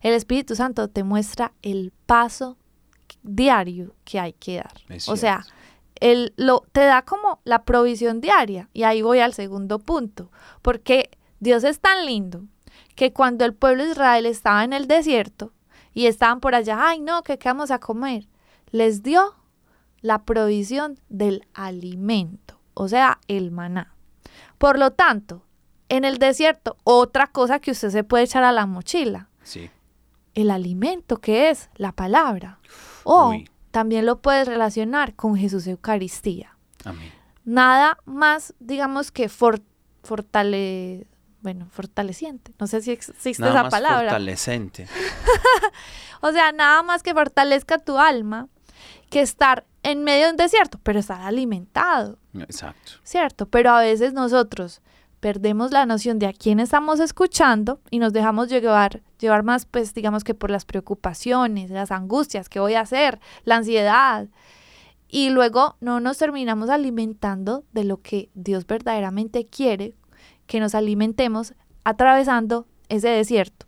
[0.02, 2.58] El Espíritu Santo te muestra el paso
[3.24, 4.74] diario que hay que dar.
[4.90, 5.46] Es O sea,
[6.00, 8.70] él lo, te da como la provisión diaria.
[8.74, 10.32] Y ahí voy al segundo punto.
[10.62, 12.44] Porque Dios es tan lindo
[12.96, 15.54] que cuando el pueblo de Israel estaba en el desierto
[15.94, 18.28] y estaban por allá, ay no, que qué vamos a comer,
[18.72, 19.36] les dio
[20.02, 23.94] la provisión del alimento, o sea, el maná.
[24.58, 25.44] Por lo tanto,
[25.90, 29.70] en el desierto, otra cosa que usted se puede echar a la mochila, Sí.
[30.34, 32.60] el alimento que es la palabra.
[33.04, 33.50] O Uy.
[33.72, 36.58] también lo puedes relacionar con Jesús Eucaristía.
[36.84, 37.12] Amén.
[37.46, 39.62] Nada más, digamos que for-
[40.04, 41.08] fortale,
[41.42, 42.54] bueno, fortaleciente.
[42.60, 44.10] No sé si ex- existe Nada esa más palabra.
[44.10, 44.88] fortalecente.
[46.22, 48.48] O sea, nada más que fortalezca tu alma
[49.12, 52.18] que estar en medio de un desierto, pero estar alimentado.
[52.34, 52.94] Exacto.
[53.04, 53.46] ¿cierto?
[53.48, 54.82] Pero a veces nosotros
[55.20, 59.94] perdemos la noción de a quién estamos escuchando y nos dejamos llevar, llevar más, pues
[59.94, 64.28] digamos que por las preocupaciones, las angustias, qué voy a hacer, la ansiedad.
[65.08, 69.96] Y luego no nos terminamos alimentando de lo que Dios verdaderamente quiere
[70.46, 71.54] que nos alimentemos
[71.84, 73.66] atravesando ese desierto.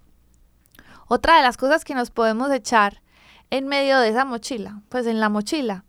[1.08, 3.02] Otra de las cosas que nos podemos echar
[3.50, 5.86] en medio de esa mochila, pues en la mochila,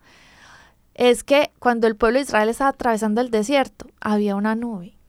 [0.94, 4.99] es que cuando el pueblo de Israel estaba atravesando el desierto, había una nube.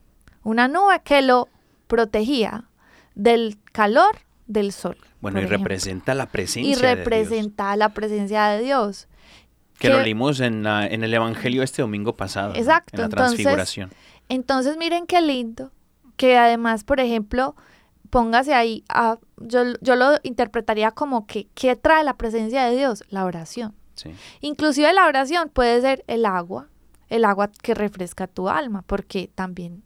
[0.44, 1.48] Una nube que lo
[1.86, 2.64] protegía
[3.14, 4.96] del calor del sol.
[5.20, 5.58] Bueno, y ejemplo.
[5.58, 9.08] representa la presencia Y de Dios, representa la presencia de Dios.
[9.78, 12.50] que lo leímos en, la- en el Evangelio este domingo pasado.
[12.52, 12.58] ¿no?
[12.58, 13.90] Exacto, En la entonces- transfiguración.
[14.28, 15.72] Entonces, miren qué lindo
[16.16, 17.56] que además, por ejemplo,
[18.10, 23.02] póngase ahí, a- yo, yo lo interpretaría como que, ¿qué trae la presencia de Dios?
[23.08, 23.74] La oración.
[23.94, 24.10] Sí.
[24.40, 26.68] Inclusive la oración puede ser el agua,
[27.08, 29.82] el agua que refresca tu alma, porque también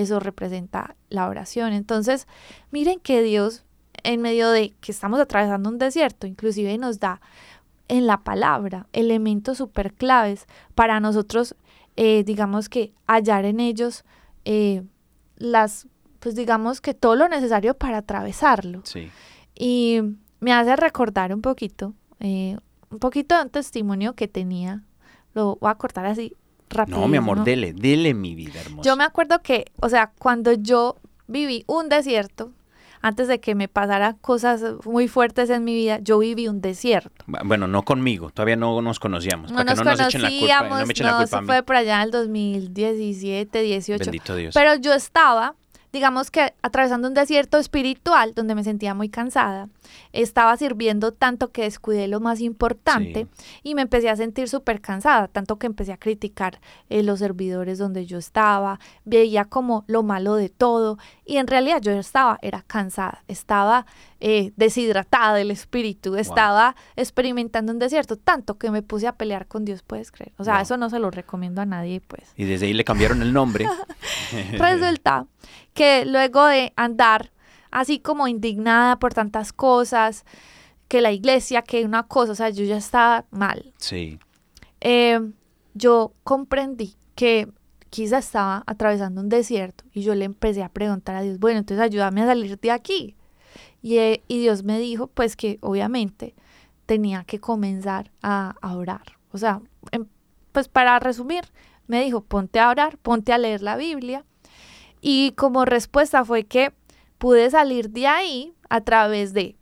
[0.00, 1.72] eso representa la oración.
[1.72, 2.26] Entonces,
[2.70, 3.64] miren que Dios,
[4.02, 7.20] en medio de que estamos atravesando un desierto, inclusive nos da
[7.88, 11.56] en la palabra elementos súper claves para nosotros,
[11.96, 14.04] eh, digamos que hallar en ellos
[14.44, 14.82] eh,
[15.36, 15.88] las,
[16.20, 18.82] pues digamos que todo lo necesario para atravesarlo.
[18.84, 19.10] Sí.
[19.54, 20.00] Y
[20.38, 22.56] me hace recordar un poquito, eh,
[22.90, 24.84] un poquito de un testimonio que tenía.
[25.34, 26.36] Lo voy a cortar así
[26.70, 26.98] rápido.
[26.98, 28.88] No, mi amor, dele, dele mi vida hermosa.
[28.88, 32.52] Yo me acuerdo que, o sea, cuando yo viví un desierto,
[33.02, 37.24] antes de que me pasara cosas muy fuertes en mi vida, yo viví un desierto.
[37.26, 39.50] Bueno, no conmigo, todavía no nos conocíamos.
[39.50, 41.38] No para nos que no nos echen la culpa, no me echen no, la culpa
[41.38, 41.46] a mí.
[41.46, 44.04] fue por allá en el 2017, 18.
[44.04, 44.54] Bendito Dios.
[44.54, 45.54] Pero yo estaba,
[45.92, 49.68] digamos que atravesando un desierto espiritual donde me sentía muy cansada.
[50.12, 53.26] Estaba sirviendo tanto que descuidé lo más importante
[53.62, 57.78] y me empecé a sentir súper cansada, tanto que empecé a criticar eh, los servidores
[57.78, 62.62] donde yo estaba, veía como lo malo de todo y en realidad yo estaba, era
[62.62, 63.86] cansada, estaba
[64.20, 69.64] eh, deshidratada del espíritu, estaba experimentando un desierto, tanto que me puse a pelear con
[69.64, 70.32] Dios, puedes creer.
[70.36, 70.62] O sea, Wow.
[70.62, 72.24] eso no se lo recomiendo a nadie, pues.
[72.36, 73.66] Y desde ahí le cambiaron el nombre.
[74.52, 75.26] Resulta
[75.74, 77.30] que luego de andar
[77.70, 80.24] así como indignada por tantas cosas,
[80.88, 83.72] que la iglesia, que una cosa, o sea, yo ya estaba mal.
[83.78, 84.18] Sí.
[84.80, 85.20] eh,
[85.74, 87.48] yo comprendí que
[87.90, 91.82] quizá estaba atravesando un desierto y yo le empecé a preguntar a Dios, bueno, entonces
[91.84, 93.16] ayúdame a salir de aquí.
[93.82, 96.34] Y, eh, y Dios me dijo, pues que obviamente
[96.86, 99.02] tenía que comenzar a, a orar.
[99.32, 99.60] O sea,
[99.92, 100.06] em-
[100.52, 101.44] pues para resumir,
[101.86, 104.24] me dijo, ponte a orar, ponte a leer la Biblia.
[105.00, 106.72] Y como respuesta fue que
[107.18, 109.56] pude salir de ahí a través de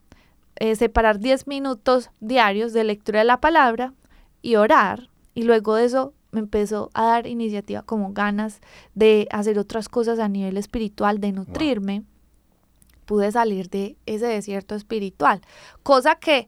[0.56, 3.94] eh, separar 10 minutos diarios de lectura de la palabra
[4.42, 5.10] y orar.
[5.34, 8.60] Y luego de eso me empezó a dar iniciativa como ganas
[8.94, 12.02] de hacer otras cosas a nivel espiritual, de nutrirme.
[13.08, 15.40] Pude salir de ese desierto espiritual.
[15.82, 16.46] Cosa que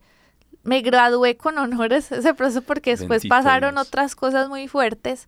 [0.63, 5.27] me gradué con honores ese proceso porque después pasaron otras cosas muy fuertes.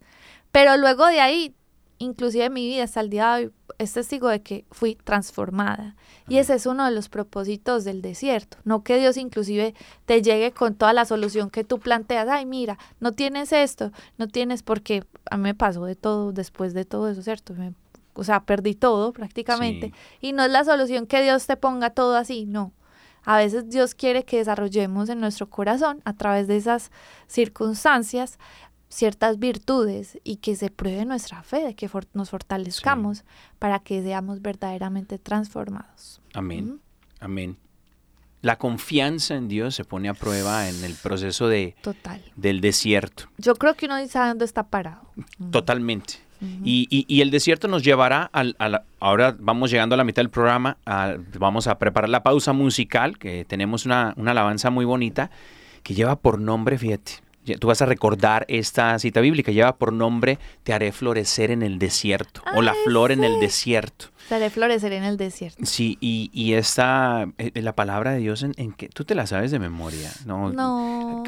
[0.51, 1.55] Pero luego de ahí,
[1.97, 5.97] inclusive mi vida hasta el día de hoy es testigo de que fui transformada.
[6.29, 8.59] Y ese es uno de los propósitos del desierto.
[8.65, 12.29] No que Dios inclusive te llegue con toda la solución que tú planteas.
[12.29, 16.75] Ay, mira, no tienes esto, no tienes porque a mí me pasó de todo después
[16.75, 17.55] de todo eso, ¿cierto?
[17.55, 17.73] Me-
[18.15, 19.89] o sea, perdí todo prácticamente.
[20.21, 20.29] Sí.
[20.29, 22.73] Y no es la solución que Dios te ponga todo así, no.
[23.25, 26.91] A veces Dios quiere que desarrollemos en nuestro corazón, a través de esas
[27.47, 28.39] circunstancias,
[28.89, 33.25] ciertas virtudes y que se pruebe nuestra fe, de que for- nos fortalezcamos
[33.59, 36.21] para que seamos verdaderamente transformados.
[36.35, 36.81] Amén.
[37.21, 37.57] Amén.
[38.43, 42.21] La confianza en Dios se pone a prueba en el proceso de, Total.
[42.37, 43.25] del desierto.
[43.39, 45.03] Yo creo que uno ni sabe dónde está parado.
[45.17, 45.51] Ujú.
[46.65, 50.05] Y, y- y el desierto nos llevará al, a la- ahora vamos llegando a la
[50.05, 54.71] mitad del programa, a- vamos a preparar la pausa musical, que tenemos una, una alabanza
[54.71, 55.31] muy bonita,
[55.83, 57.13] que lleva por nombre, fíjate,
[57.59, 61.79] tú vas a recordar esta cita bíblica, lleva por nombre, te haré florecer en el
[61.79, 64.07] desierto, o la flor en el desierto.
[64.33, 65.65] Haré florecer en el desierto.
[65.65, 69.27] Sí, y, y esta, eh, la palabra de Dios, en, en que tú te la
[69.27, 70.51] sabes de memoria, ¿no?
[70.51, 71.23] No.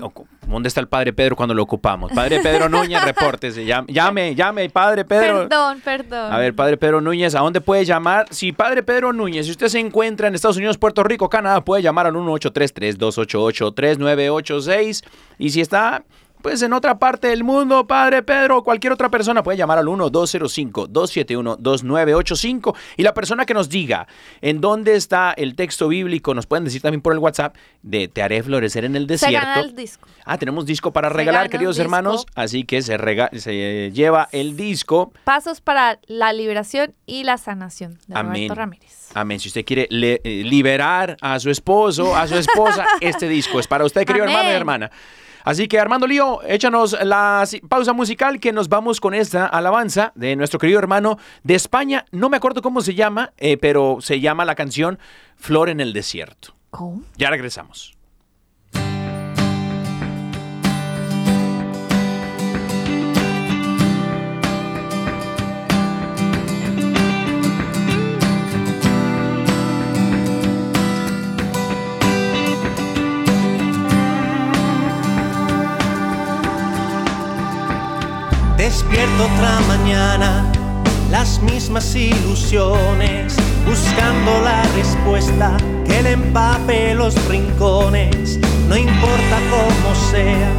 [0.46, 2.12] ¿Dónde está el Padre Pedro cuando lo ocupamos?
[2.12, 3.64] Padre Pedro Núñez, repórtese.
[3.64, 5.48] Llame, llame, llame, Padre Pedro.
[5.48, 6.32] Perdón, perdón.
[6.32, 8.26] A ver, Padre Pedro Núñez, ¿a dónde puede llamar?
[8.30, 11.82] Si Padre Pedro Núñez, si usted se encuentra en Estados Unidos, Puerto Rico, Canadá, puede
[11.82, 15.04] llamar al 1833-288-3986.
[15.38, 16.04] Y si está,
[16.44, 19.86] pues, en otra parte del mundo, Padre Pedro, o cualquier otra persona puede llamar al
[19.86, 22.74] 1205-271-2985.
[22.96, 24.06] Y la persona que nos diga
[24.40, 28.22] en dónde está el texto bíblico, nos pueden decir también por el WhatsApp de Te
[28.22, 29.38] haré florecer en el Se desierto.
[29.46, 30.06] gana el disco.
[30.24, 32.26] Ah, tenemos disco para Se regalar, queridos hermanos.
[32.34, 35.12] Así que se, rega- se lleva el disco.
[35.24, 38.32] Pasos para la liberación y la sanación de Amén.
[38.34, 39.08] Roberto Ramírez.
[39.14, 39.40] Amén.
[39.40, 43.66] Si usted quiere le- eh, liberar a su esposo, a su esposa, este disco es
[43.66, 44.36] para usted, querido Amén.
[44.36, 44.90] hermano y hermana.
[45.44, 50.36] Así que Armando Lío, échanos la pausa musical que nos vamos con esta alabanza de
[50.36, 52.06] nuestro querido hermano de España.
[52.12, 54.98] No me acuerdo cómo se llama, eh, pero se llama la canción
[55.36, 56.54] Flor en el Desierto.
[56.70, 57.02] ¿Cómo?
[57.18, 57.93] Ya regresamos.
[79.04, 80.50] Otra mañana,
[81.10, 83.36] las mismas ilusiones,
[83.66, 88.38] buscando la respuesta que le empape los rincones.
[88.68, 90.50] No importa cómo sea,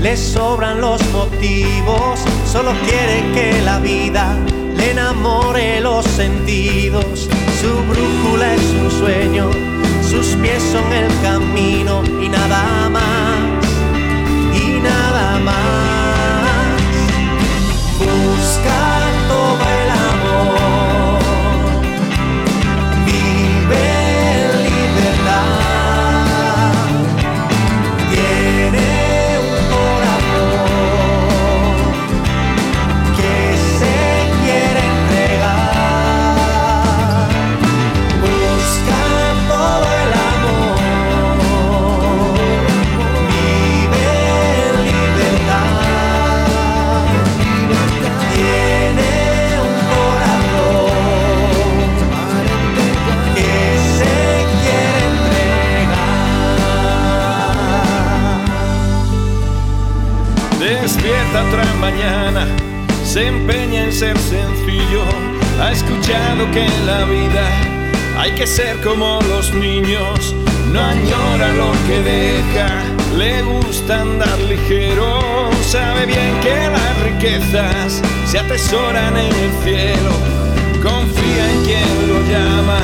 [0.00, 4.36] le sobran los motivos, solo quiere que la vida
[4.76, 7.28] le enamore los sentidos.
[7.60, 9.50] Su brújula es un sueño,
[10.08, 13.61] sus pies son el camino y nada más,
[18.62, 18.91] か
[61.52, 62.46] otra mañana,
[63.04, 65.04] se empeña en ser sencillo.
[65.60, 67.46] Ha escuchado que la vida
[68.16, 70.34] Hay que ser como los niños,
[70.72, 72.68] no añora lo que deja,
[73.16, 75.20] le gusta andar ligero,
[75.62, 80.12] sabe bien que las riquezas se atesoran en el cielo,
[80.82, 82.80] confía en quien lo llama,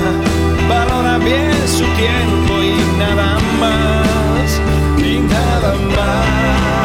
[0.69, 4.61] valora bien su tiempo y nada más,
[4.99, 6.78] y nada más.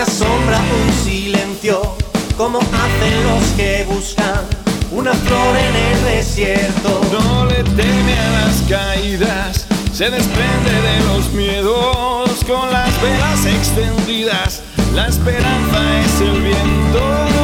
[0.00, 1.78] Una sombra, un silencio,
[2.38, 4.46] como hacen los que buscan
[4.92, 7.02] una flor en el desierto.
[7.12, 14.62] No le teme a las caídas, se desprende de los miedos con las velas extendidas.
[14.94, 17.39] La esperanza es el viento.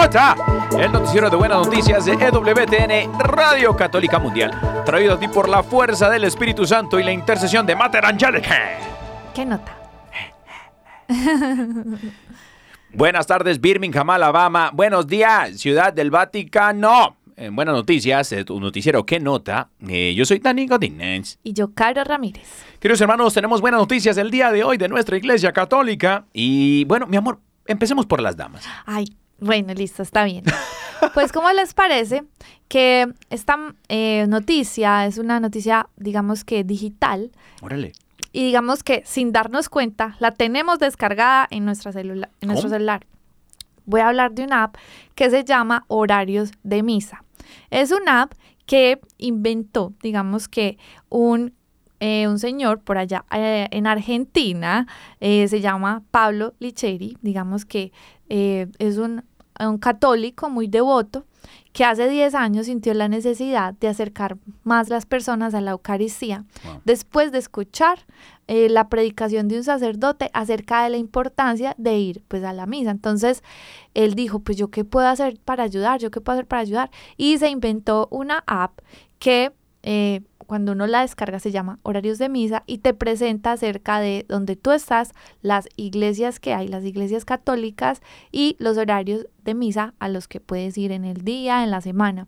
[0.00, 0.34] Nota?
[0.78, 4.50] El noticiero de buenas noticias de EWTN Radio Católica Mundial.
[4.86, 8.78] Traído a ti por la fuerza del Espíritu Santo y la intercesión de Mater Angelica.
[9.34, 9.76] ¿Qué nota?
[12.94, 14.70] Buenas tardes, Birmingham, Alabama.
[14.72, 17.16] Buenos días, Ciudad del Vaticano.
[17.36, 19.68] En buenas noticias, tu noticiero ¿Qué nota?
[19.86, 21.38] Eh, yo soy Dani Godínez.
[21.42, 22.48] Y yo, Caro Ramírez.
[22.78, 26.24] Queridos hermanos, tenemos buenas noticias el día de hoy de nuestra iglesia católica.
[26.32, 28.66] Y bueno, mi amor, empecemos por las damas.
[28.86, 29.06] Ay,
[29.40, 30.44] bueno, listo, está bien.
[31.14, 32.24] Pues, ¿cómo les parece
[32.68, 33.56] que esta
[33.88, 37.30] eh, noticia es una noticia, digamos que digital,
[37.62, 37.92] Órale.
[38.32, 43.06] y digamos que sin darnos cuenta, la tenemos descargada en, nuestra celula- en nuestro celular?
[43.86, 44.76] Voy a hablar de una app
[45.14, 47.24] que se llama Horarios de Misa.
[47.70, 48.34] Es una app
[48.66, 50.76] que inventó, digamos que
[51.08, 51.54] un,
[51.98, 54.86] eh, un señor por allá eh, en Argentina,
[55.20, 57.90] eh, se llama Pablo Licheri, digamos que
[58.28, 59.24] eh, es un,
[59.68, 61.24] un católico muy devoto
[61.72, 66.44] que hace 10 años sintió la necesidad de acercar más las personas a la Eucaristía
[66.64, 66.80] Wow.
[66.84, 68.06] después de escuchar
[68.48, 72.66] eh, la predicación de un sacerdote acerca de la importancia de ir pues a la
[72.66, 72.90] misa.
[72.90, 73.44] Entonces
[73.94, 76.90] él dijo, pues yo qué puedo hacer para ayudar, yo qué puedo hacer para ayudar.
[77.16, 78.80] Y se inventó una app
[79.20, 79.52] que
[79.84, 84.26] eh, cuando uno la descarga se llama Horarios de Misa y te presenta acerca de
[84.28, 89.94] donde tú estás, las iglesias que hay, las iglesias católicas y los horarios de misa
[90.00, 92.26] a los que puedes ir en el día, en la semana.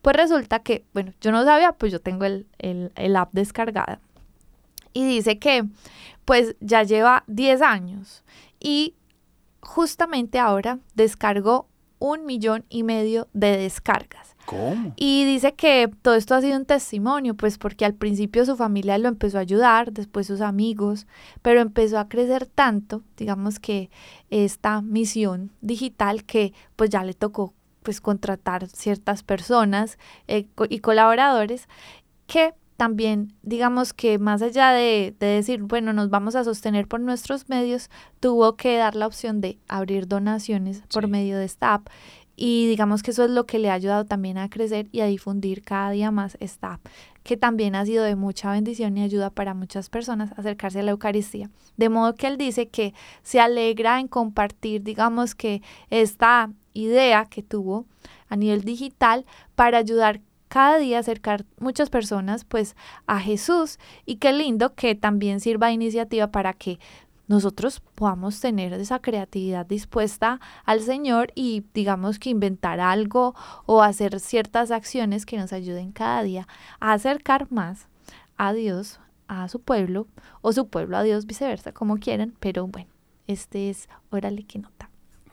[0.00, 3.98] Pues resulta que, bueno, yo no sabía, pues yo tengo el, el, el app descargada.
[4.92, 5.64] Y dice que
[6.24, 8.22] pues ya lleva 10 años
[8.60, 8.94] y
[9.60, 11.66] justamente ahora descargó
[11.98, 14.34] un millón y medio de descargas.
[14.46, 14.92] ¿Cómo?
[14.96, 18.96] Y dice que todo esto ha sido un testimonio, pues porque al principio su familia
[18.98, 21.06] lo empezó a ayudar, después sus amigos,
[21.42, 23.90] pero empezó a crecer tanto, digamos que
[24.30, 30.78] esta misión digital que pues ya le tocó pues contratar ciertas personas eh, co- y
[30.80, 31.68] colaboradores
[32.26, 37.00] que también digamos que más allá de, de decir, bueno, nos vamos a sostener por
[37.00, 41.10] nuestros medios, tuvo que dar la opción de abrir donaciones por Sí.
[41.10, 41.88] medio de esta app
[42.38, 45.06] y digamos que eso es lo que le ha ayudado también a crecer y a
[45.06, 46.86] difundir cada día más esta app,
[47.22, 50.82] que también ha sido de mucha bendición y ayuda para muchas personas a acercarse a
[50.82, 51.48] la Eucaristía.
[51.78, 57.42] De modo que él dice que se alegra en compartir, digamos que esta idea que
[57.42, 57.86] tuvo
[58.28, 59.24] a nivel digital
[59.54, 62.76] para ayudar cada día acercar muchas personas pues
[63.06, 66.78] a Jesús y qué lindo que también sirva de iniciativa para que
[67.28, 73.34] nosotros podamos tener esa creatividad dispuesta al Señor y digamos que inventar algo
[73.66, 76.46] o hacer ciertas acciones que nos ayuden cada día
[76.78, 77.88] a acercar más
[78.36, 80.06] a Dios, a su pueblo
[80.40, 82.90] o su pueblo a Dios, viceversa, como quieran, pero bueno,
[83.26, 84.75] este es Órale que nota.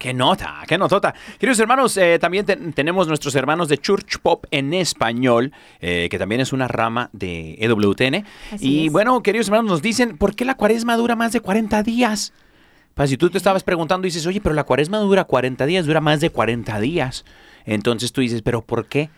[0.04, 0.56] ¡Qué nota!
[0.68, 1.14] ¡Qué notota!
[1.40, 6.20] Queridos hermanos, eh, también ten- tenemos nuestros hermanos de Church Pop en español, eh, que
[6.20, 8.26] también es una rama de EWTN.
[8.52, 8.92] Así y es.
[8.92, 12.34] bueno, queridos hermanos, nos dicen, ¿por qué la cuaresma dura más de 40 días?
[12.96, 16.02] Pues si tú te estabas preguntando, dices, oye, pero la cuaresma dura 40 días, dura
[16.02, 17.24] más de 40 días.
[17.66, 19.10] Entonces tú dices, ¿pero por qué?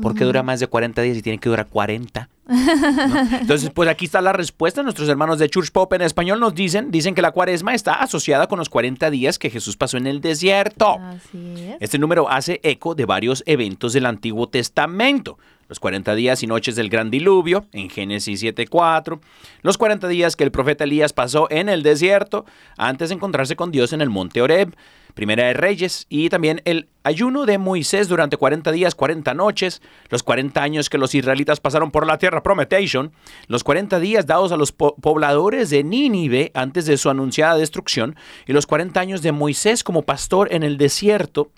[0.00, 2.28] ¿Por qué dura más de 40 días y tiene que durar 40?
[2.48, 3.38] ¿no?
[3.40, 4.82] Entonces, pues aquí está la respuesta.
[4.82, 8.46] Nuestros hermanos de Church Pop en español nos dicen, dicen que la cuaresma está asociada
[8.46, 10.98] con los 40 días que Jesús pasó en el desierto.
[11.00, 11.76] Así es.
[11.80, 15.38] Este número hace eco de varios eventos del Antiguo Testamento.
[15.68, 19.20] Los 40 días y noches del gran diluvio, en Génesis 7.4.
[19.60, 22.46] Los 40 días que el profeta Elías pasó en el desierto
[22.78, 24.74] antes de encontrarse con Dios en el monte Oreb.
[25.18, 26.06] Primera de Reyes.
[26.08, 29.82] Y también el ayuno de Moisés durante 40 días, 40 noches.
[30.10, 33.10] Los 40 años que los israelitas pasaron por la tierra Prometation.
[33.48, 38.14] Los 40 días dados a los po- pobladores de Nínive antes de su anunciada destrucción.
[38.46, 41.50] Y los 40 años de Moisés como pastor en el desierto.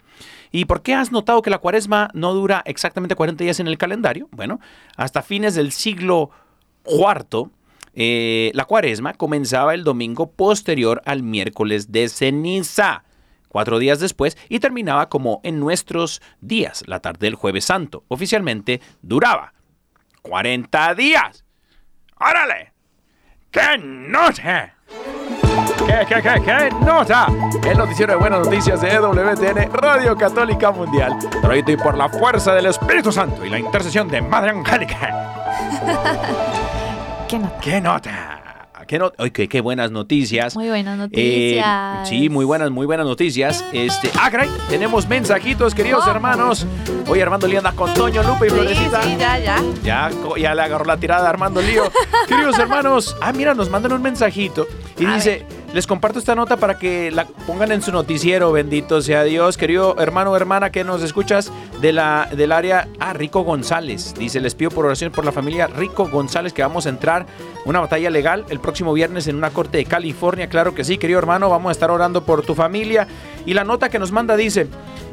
[0.50, 3.76] ¿Y por qué has notado que la cuaresma no dura exactamente 40 días en el
[3.76, 4.26] calendario?
[4.32, 4.58] Bueno,
[4.96, 6.30] hasta fines del siglo
[6.86, 7.50] IV,
[7.92, 13.04] eh, la cuaresma comenzaba el domingo posterior al miércoles de ceniza,
[13.50, 18.04] cuatro días después, y terminaba como en nuestros días, la tarde del jueves santo.
[18.08, 19.52] Oficialmente duraba
[20.22, 21.44] 40 días.
[22.18, 22.72] ¡Órale!
[23.50, 24.74] ¡Qué nota!
[25.86, 27.26] ¿Qué, qué, qué, qué nota?
[27.66, 31.18] El noticiero de buenas noticias de EWTN, Radio Católica Mundial.
[31.42, 35.26] Traído y por la fuerza del Espíritu Santo y la intercesión de Madre Angélica.
[37.28, 37.60] ¿Qué nota?
[37.60, 38.39] ¡Qué nota!
[38.90, 40.56] ¿Qué, no- qué, qué buenas noticias.
[40.56, 42.08] Muy buenas Eh, noticias.
[42.08, 43.64] sí, muy buenas, muy buenas noticias.
[43.72, 46.16] Este, ah, caray, tenemos mensajitos, queridos ¿Cómo?
[46.16, 46.66] hermanos.
[47.06, 49.02] Hoy Armando le anda con Toño, Lupe y Sí, Florecita.
[49.04, 49.62] sí, ya, ya.
[49.84, 51.84] Ya, ya le agarró la tirada a Armando Lío.
[52.26, 54.66] Queridos hermanos, ah, mira, nos mandan un mensajito
[54.98, 59.00] y A dice, les comparto esta nota para que la pongan en su noticiero, bendito
[59.02, 59.56] sea Dios.
[59.56, 64.14] Querido hermano o hermana que nos escuchas de la, del área, ah, Rico González.
[64.14, 67.26] Dice, les pido por oración por la familia Rico González que vamos a entrar
[67.64, 70.48] una batalla legal el próximo viernes en una corte de California.
[70.48, 73.06] Claro que sí, querido hermano, vamos a estar orando por tu familia.
[73.46, 74.66] Y la nota que nos manda dice,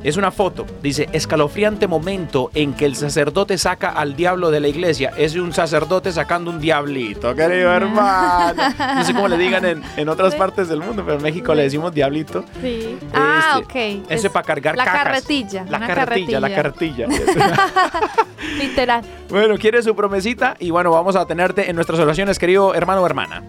[0.03, 4.67] es una foto, dice, escalofriante momento en que el sacerdote saca al diablo de la
[4.67, 5.11] iglesia.
[5.17, 8.61] Es un sacerdote sacando un diablito, querido hermano.
[8.95, 11.63] No sé cómo le digan en, en otras partes del mundo, pero en México le
[11.63, 12.43] decimos diablito.
[12.61, 12.97] Sí.
[13.13, 14.05] Ah, Este, ok.
[14.11, 15.03] Ese Es para cargar La cajas.
[15.03, 15.65] carretilla.
[15.69, 17.07] La una carretilla, la carretilla.
[18.57, 19.03] Literal.
[19.29, 23.05] bueno, quiere su promesita y bueno, vamos a tenerte en nuestras oraciones, querido hermano o
[23.05, 23.43] hermana.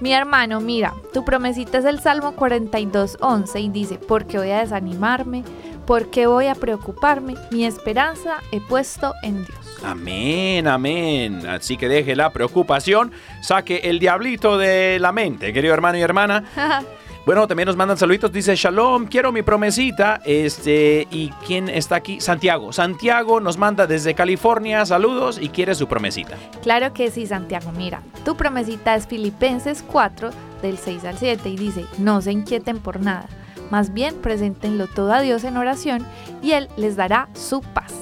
[0.00, 4.58] Mi hermano, mira, tu promesita es el Salmo 42.11 y dice, ¿por qué voy a
[4.60, 5.42] desanimarme?
[5.86, 7.34] ¿Por qué voy a preocuparme?
[7.52, 9.58] Mi esperanza he puesto en Dios.
[9.84, 11.46] Amén, amén.
[11.46, 16.44] Así que deje la preocupación, saque el diablito de la mente, querido hermano y hermana.
[17.26, 18.30] Bueno, también nos mandan saluditos.
[18.30, 20.20] Dice Shalom, quiero mi promesita.
[20.24, 22.20] Este, ¿y quién está aquí?
[22.20, 22.72] Santiago.
[22.72, 26.36] Santiago nos manda desde California saludos y quiere su promesita.
[26.62, 27.72] Claro que sí, Santiago.
[27.72, 30.30] Mira, tu promesita es Filipenses 4,
[30.62, 33.26] del 6 al 7, y dice, no se inquieten por nada.
[33.70, 36.06] Más bien, preséntenlo todo a Dios en oración
[36.42, 37.92] y Él les dará su paz.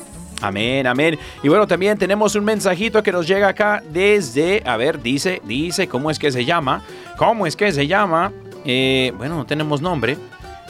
[0.40, 1.18] Amén, amén.
[1.42, 5.88] Y bueno, también tenemos un mensajito que nos llega acá desde, a ver, dice, dice,
[5.88, 6.82] ¿cómo es que se llama?
[7.16, 8.30] ¿Cómo es que se llama?
[8.64, 10.18] Eh, bueno, no tenemos nombre.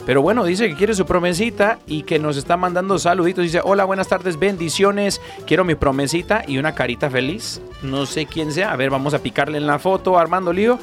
[0.05, 3.43] Pero bueno, dice que quiere su promesita y que nos está mandando saluditos.
[3.43, 5.19] Dice, hola, buenas tardes, bendiciones.
[5.47, 7.59] Quiero mi promesita y una carita feliz.
[7.81, 8.71] No sé quién sea.
[8.71, 10.77] A ver, vamos a picarle en la foto Armando Lío.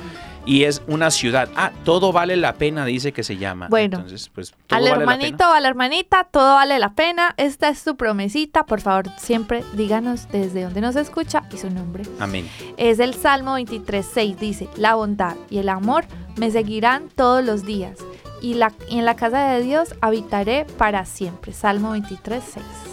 [0.44, 1.48] Y es una ciudad.
[1.56, 3.68] Ah, todo vale la pena, dice que se llama.
[3.68, 5.50] Bueno, Entonces, pues, todo Al vale la hermanito pena.
[5.50, 7.34] o a la hermanita, todo vale la pena.
[7.36, 8.64] Esta es tu promesita.
[8.66, 12.02] Por favor, siempre díganos desde dónde nos escucha y su nombre.
[12.18, 12.48] Amén.
[12.76, 14.36] Es el Salmo 23.6.
[14.36, 16.04] Dice, la bondad y el amor
[16.36, 17.98] me seguirán todos los días.
[18.42, 21.52] Y, la, y en la casa de Dios habitaré para siempre.
[21.52, 22.42] Salmo 23.6.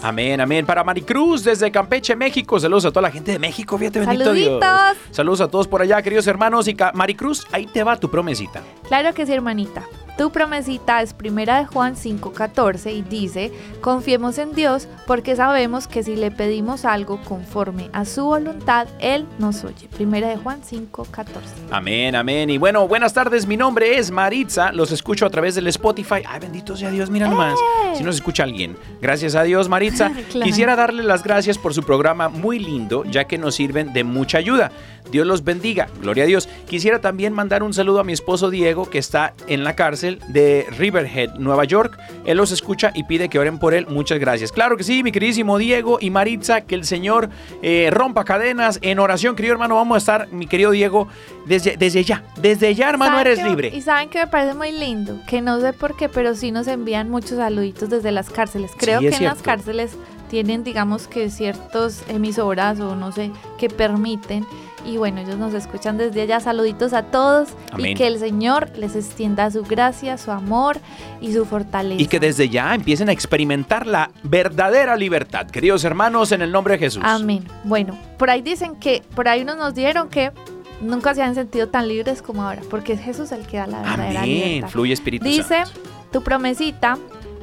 [0.04, 0.66] Amén, amén.
[0.66, 2.60] Para Maricruz desde Campeche, México.
[2.60, 3.78] Saludos a toda la gente de México.
[3.78, 4.64] Fíjate, bendito Dios.
[5.10, 6.68] Saludos a todos por allá, queridos hermanos.
[6.68, 8.62] Y Maricruz, ahí te va tu promesita.
[8.88, 9.84] Claro que sí, hermanita.
[10.20, 16.03] Tu promesita es primera de Juan 5:14 y dice, confiemos en Dios porque sabemos que
[16.03, 19.88] si le pedimos algo conforme a su voluntad, Él nos oye.
[19.88, 21.26] Primera de Juan 5:14.
[21.72, 22.49] Amén, amén.
[22.49, 26.22] Y bueno, buenas tardes, mi nombre es Maritza, los escucho a través del Spotify.
[26.28, 27.95] Ay, bendito sea Dios, mira nomás, ¡Eh!
[27.95, 28.76] si nos escucha alguien.
[28.99, 30.11] Gracias a Dios, Maritza.
[30.30, 30.45] Claro.
[30.45, 34.38] Quisiera darle las gracias por su programa muy lindo, ya que nos sirven de mucha
[34.38, 34.70] ayuda.
[35.11, 36.47] Dios los bendiga, gloria a Dios.
[36.67, 40.66] Quisiera también mandar un saludo a mi esposo Diego, que está en la cárcel de
[40.78, 41.99] Riverhead, Nueva York.
[42.26, 43.86] Él los escucha y pide que oren por él.
[43.88, 44.51] Muchas gracias.
[44.51, 47.30] Claro que sí, mi queridísimo Diego y Maritza, que el Señor
[47.62, 49.76] eh, rompa cadenas en oración, querido hermano.
[49.76, 51.07] Vamos a estar, mi querido Diego,
[51.45, 52.24] desde, desde ya.
[52.41, 53.72] Desde ya, hermano, ¿Saben eres libre.
[53.76, 56.68] Y saben que me parece muy lindo, que no sé por qué, pero sí nos
[56.68, 58.72] envían muchos saluditos desde las cárceles.
[58.78, 59.91] Creo Sí, que en las cárceles
[60.30, 64.46] tienen, digamos que ciertos emisoras o no sé, que permiten.
[64.86, 66.40] Y bueno, ellos nos escuchan desde allá.
[66.40, 67.92] Saluditos a todos Amén.
[67.92, 70.78] y que el Señor les extienda su gracia, su amor
[71.20, 72.02] y su fortaleza.
[72.02, 75.48] Y que desde ya empiecen a experimentar la verdadera libertad.
[75.48, 77.04] Queridos hermanos, en el nombre de Jesús.
[77.06, 77.44] Amén.
[77.66, 80.32] Bueno, por ahí dicen que, por ahí unos nos dijeron que
[80.80, 83.82] nunca se han sentido tan libres como ahora, porque es Jesús el que da la
[83.82, 84.44] verdadera Amén.
[84.44, 84.70] libertad.
[84.70, 85.72] Fluye Espíritu Dice, Santo.
[86.14, 86.98] tu promesita,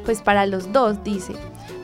[0.07, 1.34] pues para los dos, dice,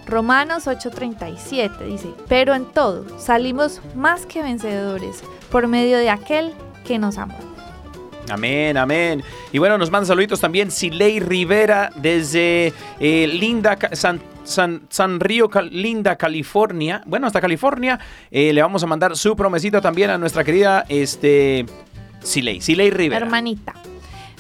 [0.07, 6.53] Romanos 8:37, dice, pero en todo salimos más que vencedores por medio de aquel
[6.85, 7.39] que nos amó.
[8.31, 9.23] Amén, amén.
[9.53, 15.49] Y bueno, nos manda saluditos también Siley Rivera desde eh, Linda, San, San, San Río,
[15.49, 17.03] Cal- Linda, California.
[17.07, 17.99] Bueno, hasta California.
[18.31, 21.67] Eh, le vamos a mandar su promesita también a nuestra querida este,
[22.23, 23.25] Siley, Siley Rivera.
[23.27, 23.75] Hermanita,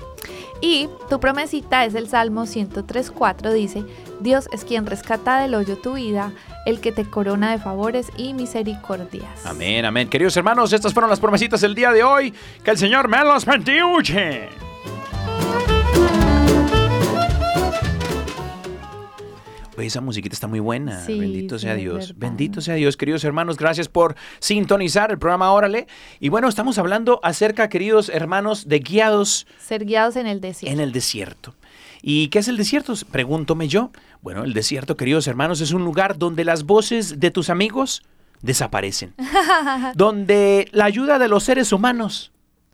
[0.61, 3.83] Y tu promesita es el Salmo 103.4, dice,
[4.19, 6.33] Dios es quien rescata del hoyo tu vida,
[6.67, 9.43] el que te corona de favores y misericordias.
[9.43, 10.07] Amén, amén.
[10.07, 12.31] Queridos hermanos, estas fueron las promesitas del día de hoy.
[12.63, 13.81] Que el Señor me los bendiga.
[19.81, 21.05] Esa musiquita está muy buena.
[21.05, 22.13] Sí, Bendito sea Dios.
[22.17, 23.57] Bendito sea Dios, queridos hermanos.
[23.57, 25.87] Gracias por sintonizar el programa Órale.
[26.19, 30.73] Y bueno, estamos hablando acerca, queridos hermanos, de guiados Ser guiados en el desierto.
[30.73, 31.55] en el desierto.
[32.01, 32.93] ¿Y qué es el desierto?
[33.11, 33.91] Pregúntome yo.
[34.21, 38.03] Bueno, el desierto, queridos hermanos, es un lugar donde las voces de tus amigos
[38.41, 39.13] desaparecen.
[39.95, 42.31] donde la ayuda de los seres humanos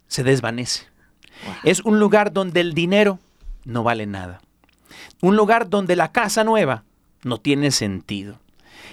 [0.08, 0.86] se desvanece.
[1.64, 3.20] Es un lugar donde el dinero
[3.66, 4.42] no vale nada.
[5.22, 6.84] Un lugar donde la casa nueva
[7.24, 8.40] no tiene sentido.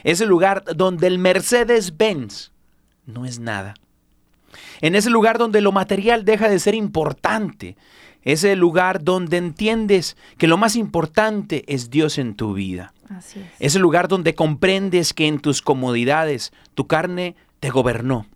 [0.02, 2.52] Es el lugar donde el Mercedes-Benz
[3.06, 3.74] no es nada.
[4.80, 7.76] En ese lugar donde lo material deja de ser importante.
[8.22, 12.94] Es el lugar donde entiendes que lo más importante es Dios en tu vida.
[13.10, 13.46] Así es.
[13.58, 18.26] Es el lugar donde comprendes que en tus comodidades tu carne te gobernó,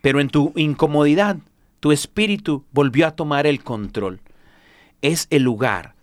[0.00, 1.38] pero en tu incomodidad
[1.80, 4.20] tu espíritu volvió a tomar el control.
[5.02, 5.94] Es el lugar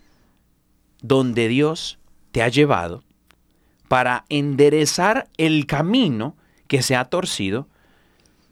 [1.01, 1.99] donde Dios
[2.37, 3.01] te ha llevado
[3.87, 6.35] para enderezar el camino
[6.67, 7.67] que se ha torcido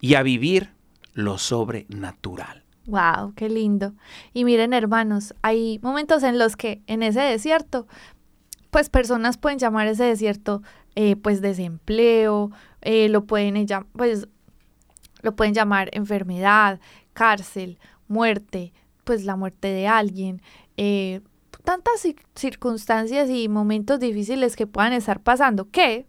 [0.01, 0.71] y a vivir
[1.13, 2.63] lo sobrenatural.
[2.87, 3.93] Wow, qué lindo.
[4.33, 7.85] Y miren, hermanos, hay momentos en los que en ese desierto,
[8.71, 10.63] pues personas pueden llamar ese desierto,
[10.95, 12.49] eh, pues desempleo,
[12.81, 14.27] eh, lo pueden pues
[15.21, 16.79] lo pueden llamar enfermedad,
[17.13, 17.77] cárcel,
[18.07, 18.73] muerte,
[19.03, 20.41] pues la muerte de alguien,
[20.75, 21.21] eh,
[21.65, 26.07] tantas ci- circunstancias y momentos difíciles que puedan estar pasando, que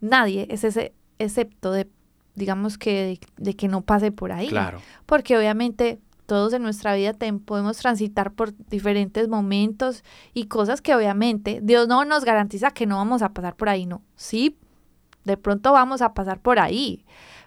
[0.00, 1.88] nadie es ese, excepto de,
[2.34, 4.80] digamos que, de, de que no pase por ahí Claro.
[5.06, 10.94] porque obviamente todos en nuestra vida tem- podemos transitar por diferentes momentos y cosas que
[10.94, 14.02] obviamente Dios no nos garantiza que no vamos a pasar por ahí, no.
[14.14, 14.56] Sí,
[15.24, 17.04] de pronto vamos a pasar por ahí,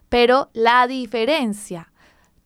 [0.10, 1.92] pero la diferencia,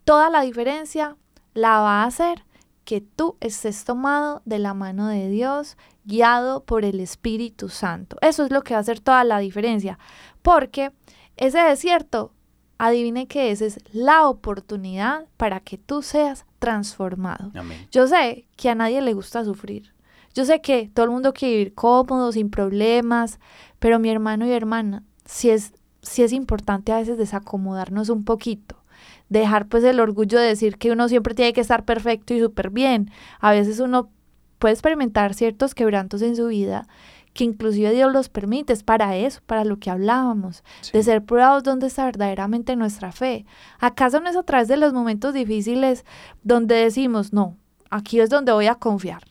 [0.06, 1.18] toda la diferencia
[1.56, 2.46] la va a hacer
[2.88, 5.76] que tú estés tomado de la mano de Dios,
[6.06, 8.16] guiado por el Espíritu Santo.
[8.22, 10.00] Eso es lo que va a hacer toda la diferencia,
[10.42, 10.94] porque
[11.36, 12.32] ese desierto,
[12.78, 17.52] adivine que esa es la oportunidad para que tú seas transformado.
[17.56, 17.90] Amén.
[17.92, 19.94] Yo sé que a nadie le gusta sufrir.
[20.34, 23.42] Yo sé que todo el mundo quiere vivir cómodo, sin problemas,
[23.80, 28.78] pero mi hermano y hermana, si es, si es importante a veces desacomodarnos un poquito.
[29.30, 32.70] Dejar pues el orgullo de decir que uno siempre tiene que estar perfecto y súper
[32.70, 33.12] bien.
[33.40, 34.10] A veces uno
[34.60, 36.88] puede experimentar ciertos quebrantos en su vida
[37.38, 41.64] que inclusive Dios los permite, es para eso, para lo que hablábamos, de ser probados
[41.64, 43.46] donde está verdaderamente nuestra fe.
[43.80, 46.04] ¿Acaso no es a través de los momentos difíciles
[46.42, 47.56] donde decimos, no,
[47.92, 49.24] aquí es donde voy a confiar,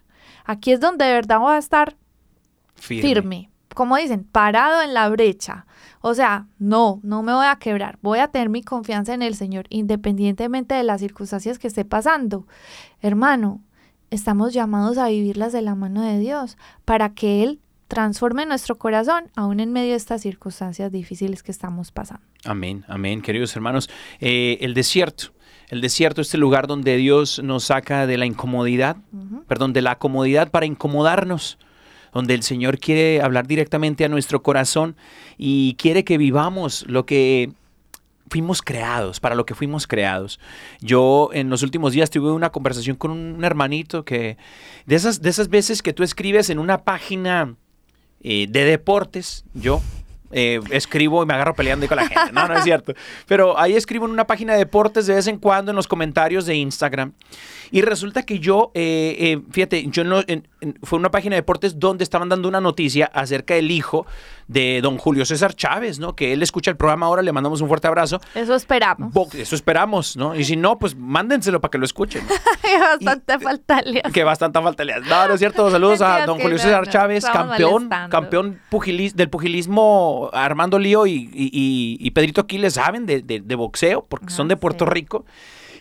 [0.44, 1.96] aquí es donde de verdad voy a estar
[2.76, 3.50] firme.
[3.76, 5.66] Como dicen, parado en la brecha.
[6.00, 7.98] O sea, no, no me voy a quebrar.
[8.00, 12.46] Voy a tener mi confianza en el Señor, independientemente de las circunstancias que esté pasando.
[13.02, 13.60] Hermano,
[14.10, 16.56] estamos llamados a vivirlas de la mano de Dios
[16.86, 21.92] para que Él transforme nuestro corazón aún en medio de estas circunstancias difíciles que estamos
[21.92, 22.24] pasando.
[22.46, 23.90] Amén, amén, queridos hermanos.
[24.20, 25.34] Eh, el desierto,
[25.68, 28.96] el desierto, este lugar donde Dios nos saca de la incomodidad,
[29.46, 31.58] perdón, de la comodidad para incomodarnos,
[32.16, 34.96] donde el Señor quiere hablar directamente a nuestro corazón
[35.36, 37.52] y quiere que vivamos lo que
[38.30, 40.40] fuimos creados, para lo que fuimos creados.
[40.80, 44.38] Yo en los últimos días tuve una conversación con un hermanito que
[44.86, 47.54] de esas, de esas veces que tú escribes en una página
[48.22, 49.82] eh, de deportes, yo
[50.32, 52.32] eh, escribo y me agarro peleando con la gente.
[52.32, 52.94] No, no es cierto.
[53.26, 56.46] Pero ahí escribo en una página de deportes de vez en cuando en los comentarios
[56.46, 57.12] de Instagram.
[57.70, 60.22] Y resulta que yo, eh, fíjate, yo no,
[60.82, 64.06] fue una página de deportes donde estaban dando una noticia acerca del hijo
[64.48, 66.16] de don Julio César Chávez, ¿no?
[66.16, 68.20] Que él escucha el programa ahora, le mandamos un fuerte abrazo.
[68.34, 69.12] Eso esperamos.
[69.12, 70.34] Bo- Eso esperamos, ¿no?
[70.34, 72.24] Y si no, pues mándenselo para que lo escuchen.
[72.90, 74.02] Bastante falta le.
[74.12, 75.00] Que bastante falta le.
[75.00, 75.70] No, no es cierto.
[75.70, 78.10] Saludos a don que Julio no, César no, Chávez, campeón, molestando.
[78.10, 83.54] campeón pugilis- del pugilismo Armando Lío y, y- y- Pedrito Aquiles saben de, de- de
[83.54, 84.90] boxeo, porque son Ah, de Puerto sí.
[84.90, 85.24] Rico.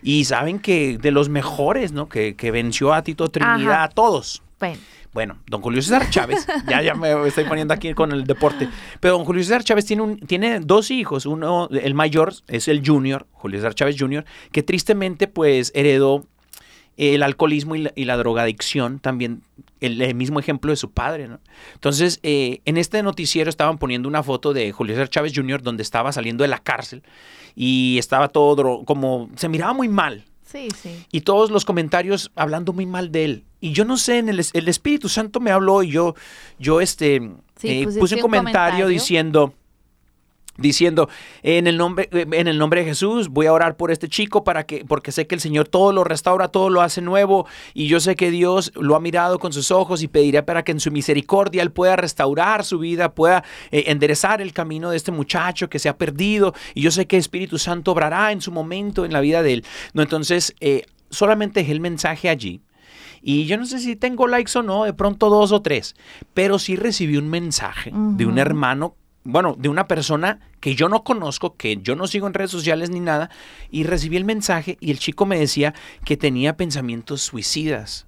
[0.03, 2.09] Y saben que de los mejores, ¿no?
[2.09, 3.83] Que, que venció a Tito Trinidad, Ajá.
[3.85, 4.43] a todos.
[4.59, 4.79] Bueno,
[5.13, 9.17] Bueno, don Julio César Chávez, ya, ya me estoy poniendo aquí con el deporte, pero
[9.17, 13.27] don Julio César Chávez tiene, un, tiene dos hijos, uno, el mayor es el junior,
[13.31, 16.25] Julio César Chávez Junior, que tristemente pues heredó
[16.97, 19.41] el alcoholismo y la, y la drogadicción, también
[19.81, 21.39] el, el mismo ejemplo de su padre, ¿no?
[21.73, 25.83] Entonces, eh, en este noticiero estaban poniendo una foto de Julio César Chávez Jr., donde
[25.83, 27.03] estaba saliendo de la cárcel
[27.55, 31.05] y estaba todo como, se miraba muy mal, sí, sí.
[31.11, 33.43] y todos los comentarios hablando muy mal de él.
[33.65, 36.13] Y yo no sé, en el, es- el Espíritu Santo me habló y yo,
[36.59, 37.19] yo este,
[37.59, 38.87] Sí, eh, pusiste puse un un comentario, comentario.
[38.87, 39.53] diciendo,
[40.57, 41.09] diciendo,
[41.43, 44.43] en el nombre, eh, en el nombre de Jesús, voy a orar por este chico
[44.45, 47.87] para que, porque sé que el Señor todo lo restaura, todo lo hace nuevo, y
[47.87, 50.79] yo sé que Dios lo ha mirado con sus ojos y pediré para que en
[50.79, 55.69] su misericordia Él pueda restaurar su vida, pueda eh, enderezar el camino de este muchacho
[55.69, 59.11] que se ha perdido, y yo sé que Espíritu Santo obrará en su momento en
[59.11, 59.65] la vida de él.
[59.93, 62.61] No, entonces, eh, solamente dejé el mensaje allí.
[63.27, 65.95] Y yo no sé si tengo likes o no, de pronto dos o tres,
[66.35, 71.03] pero sí recibí un mensaje de un hermano, bueno, de una persona que yo no
[71.03, 73.31] conozco, que yo no sigo en redes sociales ni nada,
[73.71, 75.73] y recibí el mensaje y el chico me decía
[76.05, 78.05] que tenía pensamientos suicidas.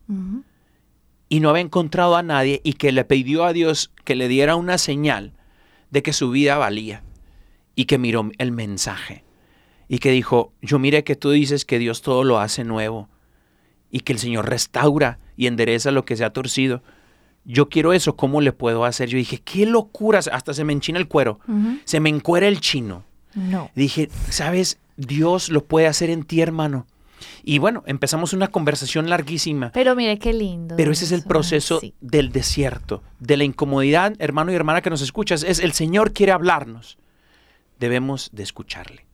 [1.29, 4.55] Y no había encontrado a nadie y que le pidió a Dios que le diera
[4.55, 5.33] una señal
[5.89, 7.01] de que su vida valía
[7.73, 9.23] y que miró el mensaje.
[9.87, 13.09] Y que dijo, yo mire que tú dices que Dios todo lo hace nuevo
[13.91, 16.83] y que el Señor restaura y endereza lo que se ha torcido.
[17.45, 19.07] Yo quiero eso, ¿cómo le puedo hacer?
[19.09, 21.39] Yo dije, qué locura, hasta se me enchina el cuero,
[21.85, 23.05] se me encuera el chino.
[23.33, 23.71] No.
[23.75, 24.79] Dije, ¿sabes?
[24.97, 26.87] Dios lo puede hacer en ti, hermano.
[27.43, 29.71] Y bueno, empezamos una conversación larguísima.
[29.71, 30.75] Pero mire qué lindo.
[30.75, 31.93] Pero ese es el eso, proceso sí.
[32.01, 35.43] del desierto, de la incomodidad, hermano y hermana que nos escuchas.
[35.43, 36.97] Es el Señor quiere hablarnos.
[37.79, 39.06] Debemos de escucharle.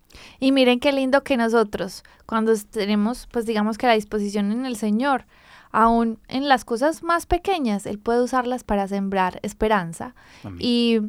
[0.44, 4.76] Y miren qué lindo que nosotros, cuando tenemos, pues digamos que la disposición en el
[4.76, 5.26] Señor,
[5.72, 10.16] aún en las cosas más pequeñas, Él puede usarlas para sembrar esperanza.
[10.44, 10.58] Amén.
[10.60, 11.00] Y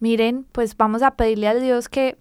[0.00, 2.18] miren, pues vamos a pedirle a Dios que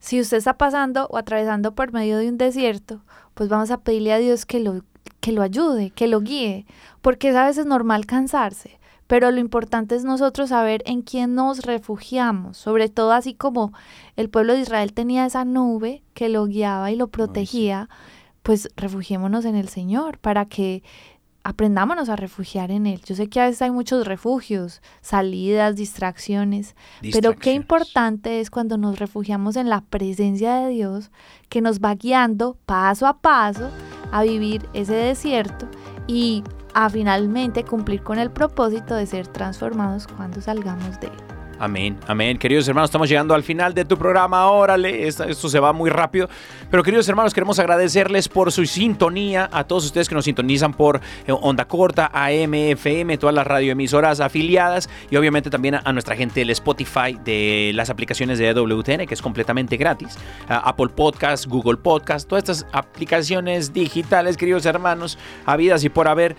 [0.00, 3.00] si usted está pasando o atravesando por medio de un desierto,
[3.34, 4.82] pues vamos a pedirle a Dios que lo,
[5.20, 6.66] que lo ayude, que lo guíe,
[7.00, 8.77] porque es a veces normal cansarse.
[9.08, 13.72] Pero lo importante es nosotros saber en quién nos refugiamos, sobre todo así como
[14.14, 17.88] el pueblo de Israel tenía esa nube que lo guiaba y lo protegía,
[18.42, 20.82] pues refugiémonos en el Señor para que
[21.42, 23.00] aprendámonos a refugiar en Él.
[23.06, 26.76] Yo sé que a veces hay muchos refugios, salidas, distracciones,
[27.10, 31.10] pero qué importante es cuando nos refugiamos en la presencia de Dios
[31.48, 33.70] que nos va guiando paso a paso
[34.12, 35.66] a vivir ese desierto
[36.06, 36.42] y
[36.78, 41.38] a finalmente cumplir con el propósito de ser transformados cuando salgamos de él.
[41.60, 42.38] Amén, amén.
[42.38, 44.48] Queridos hermanos, estamos llegando al final de tu programa.
[44.48, 46.28] Órale, esto, se va muy rápido.
[46.70, 51.00] Pero queridos hermanos, queremos agradecerles por su sintonía, a todos ustedes que nos sintonizan por
[51.26, 56.14] eh, Onda Corta, AM, FM, todas las radioemisoras afiliadas y obviamente también a, a nuestra
[56.14, 60.16] gente del Spotify de las aplicaciones de WTN, que es completamente gratis.
[60.48, 66.36] a Apple Podcast, Google Podcast, todas estas aplicaciones digitales, queridos hermanos, habidas y por haber.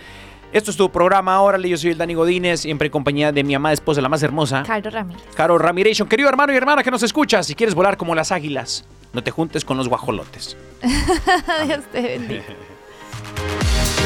[0.52, 3.54] Esto es tu programa, órale, yo soy el Dani Godínez, siempre en compañía de mi
[3.54, 4.64] amada esposa, la más hermosa.
[4.64, 5.22] Caro Ramírez.
[5.36, 8.84] Caro Ramirez, querido hermano y hermana que nos escuchas, si quieres volar como las águilas,
[9.14, 10.58] no te juntes con los guajolotes.
[10.82, 12.44] Dios te bendiga.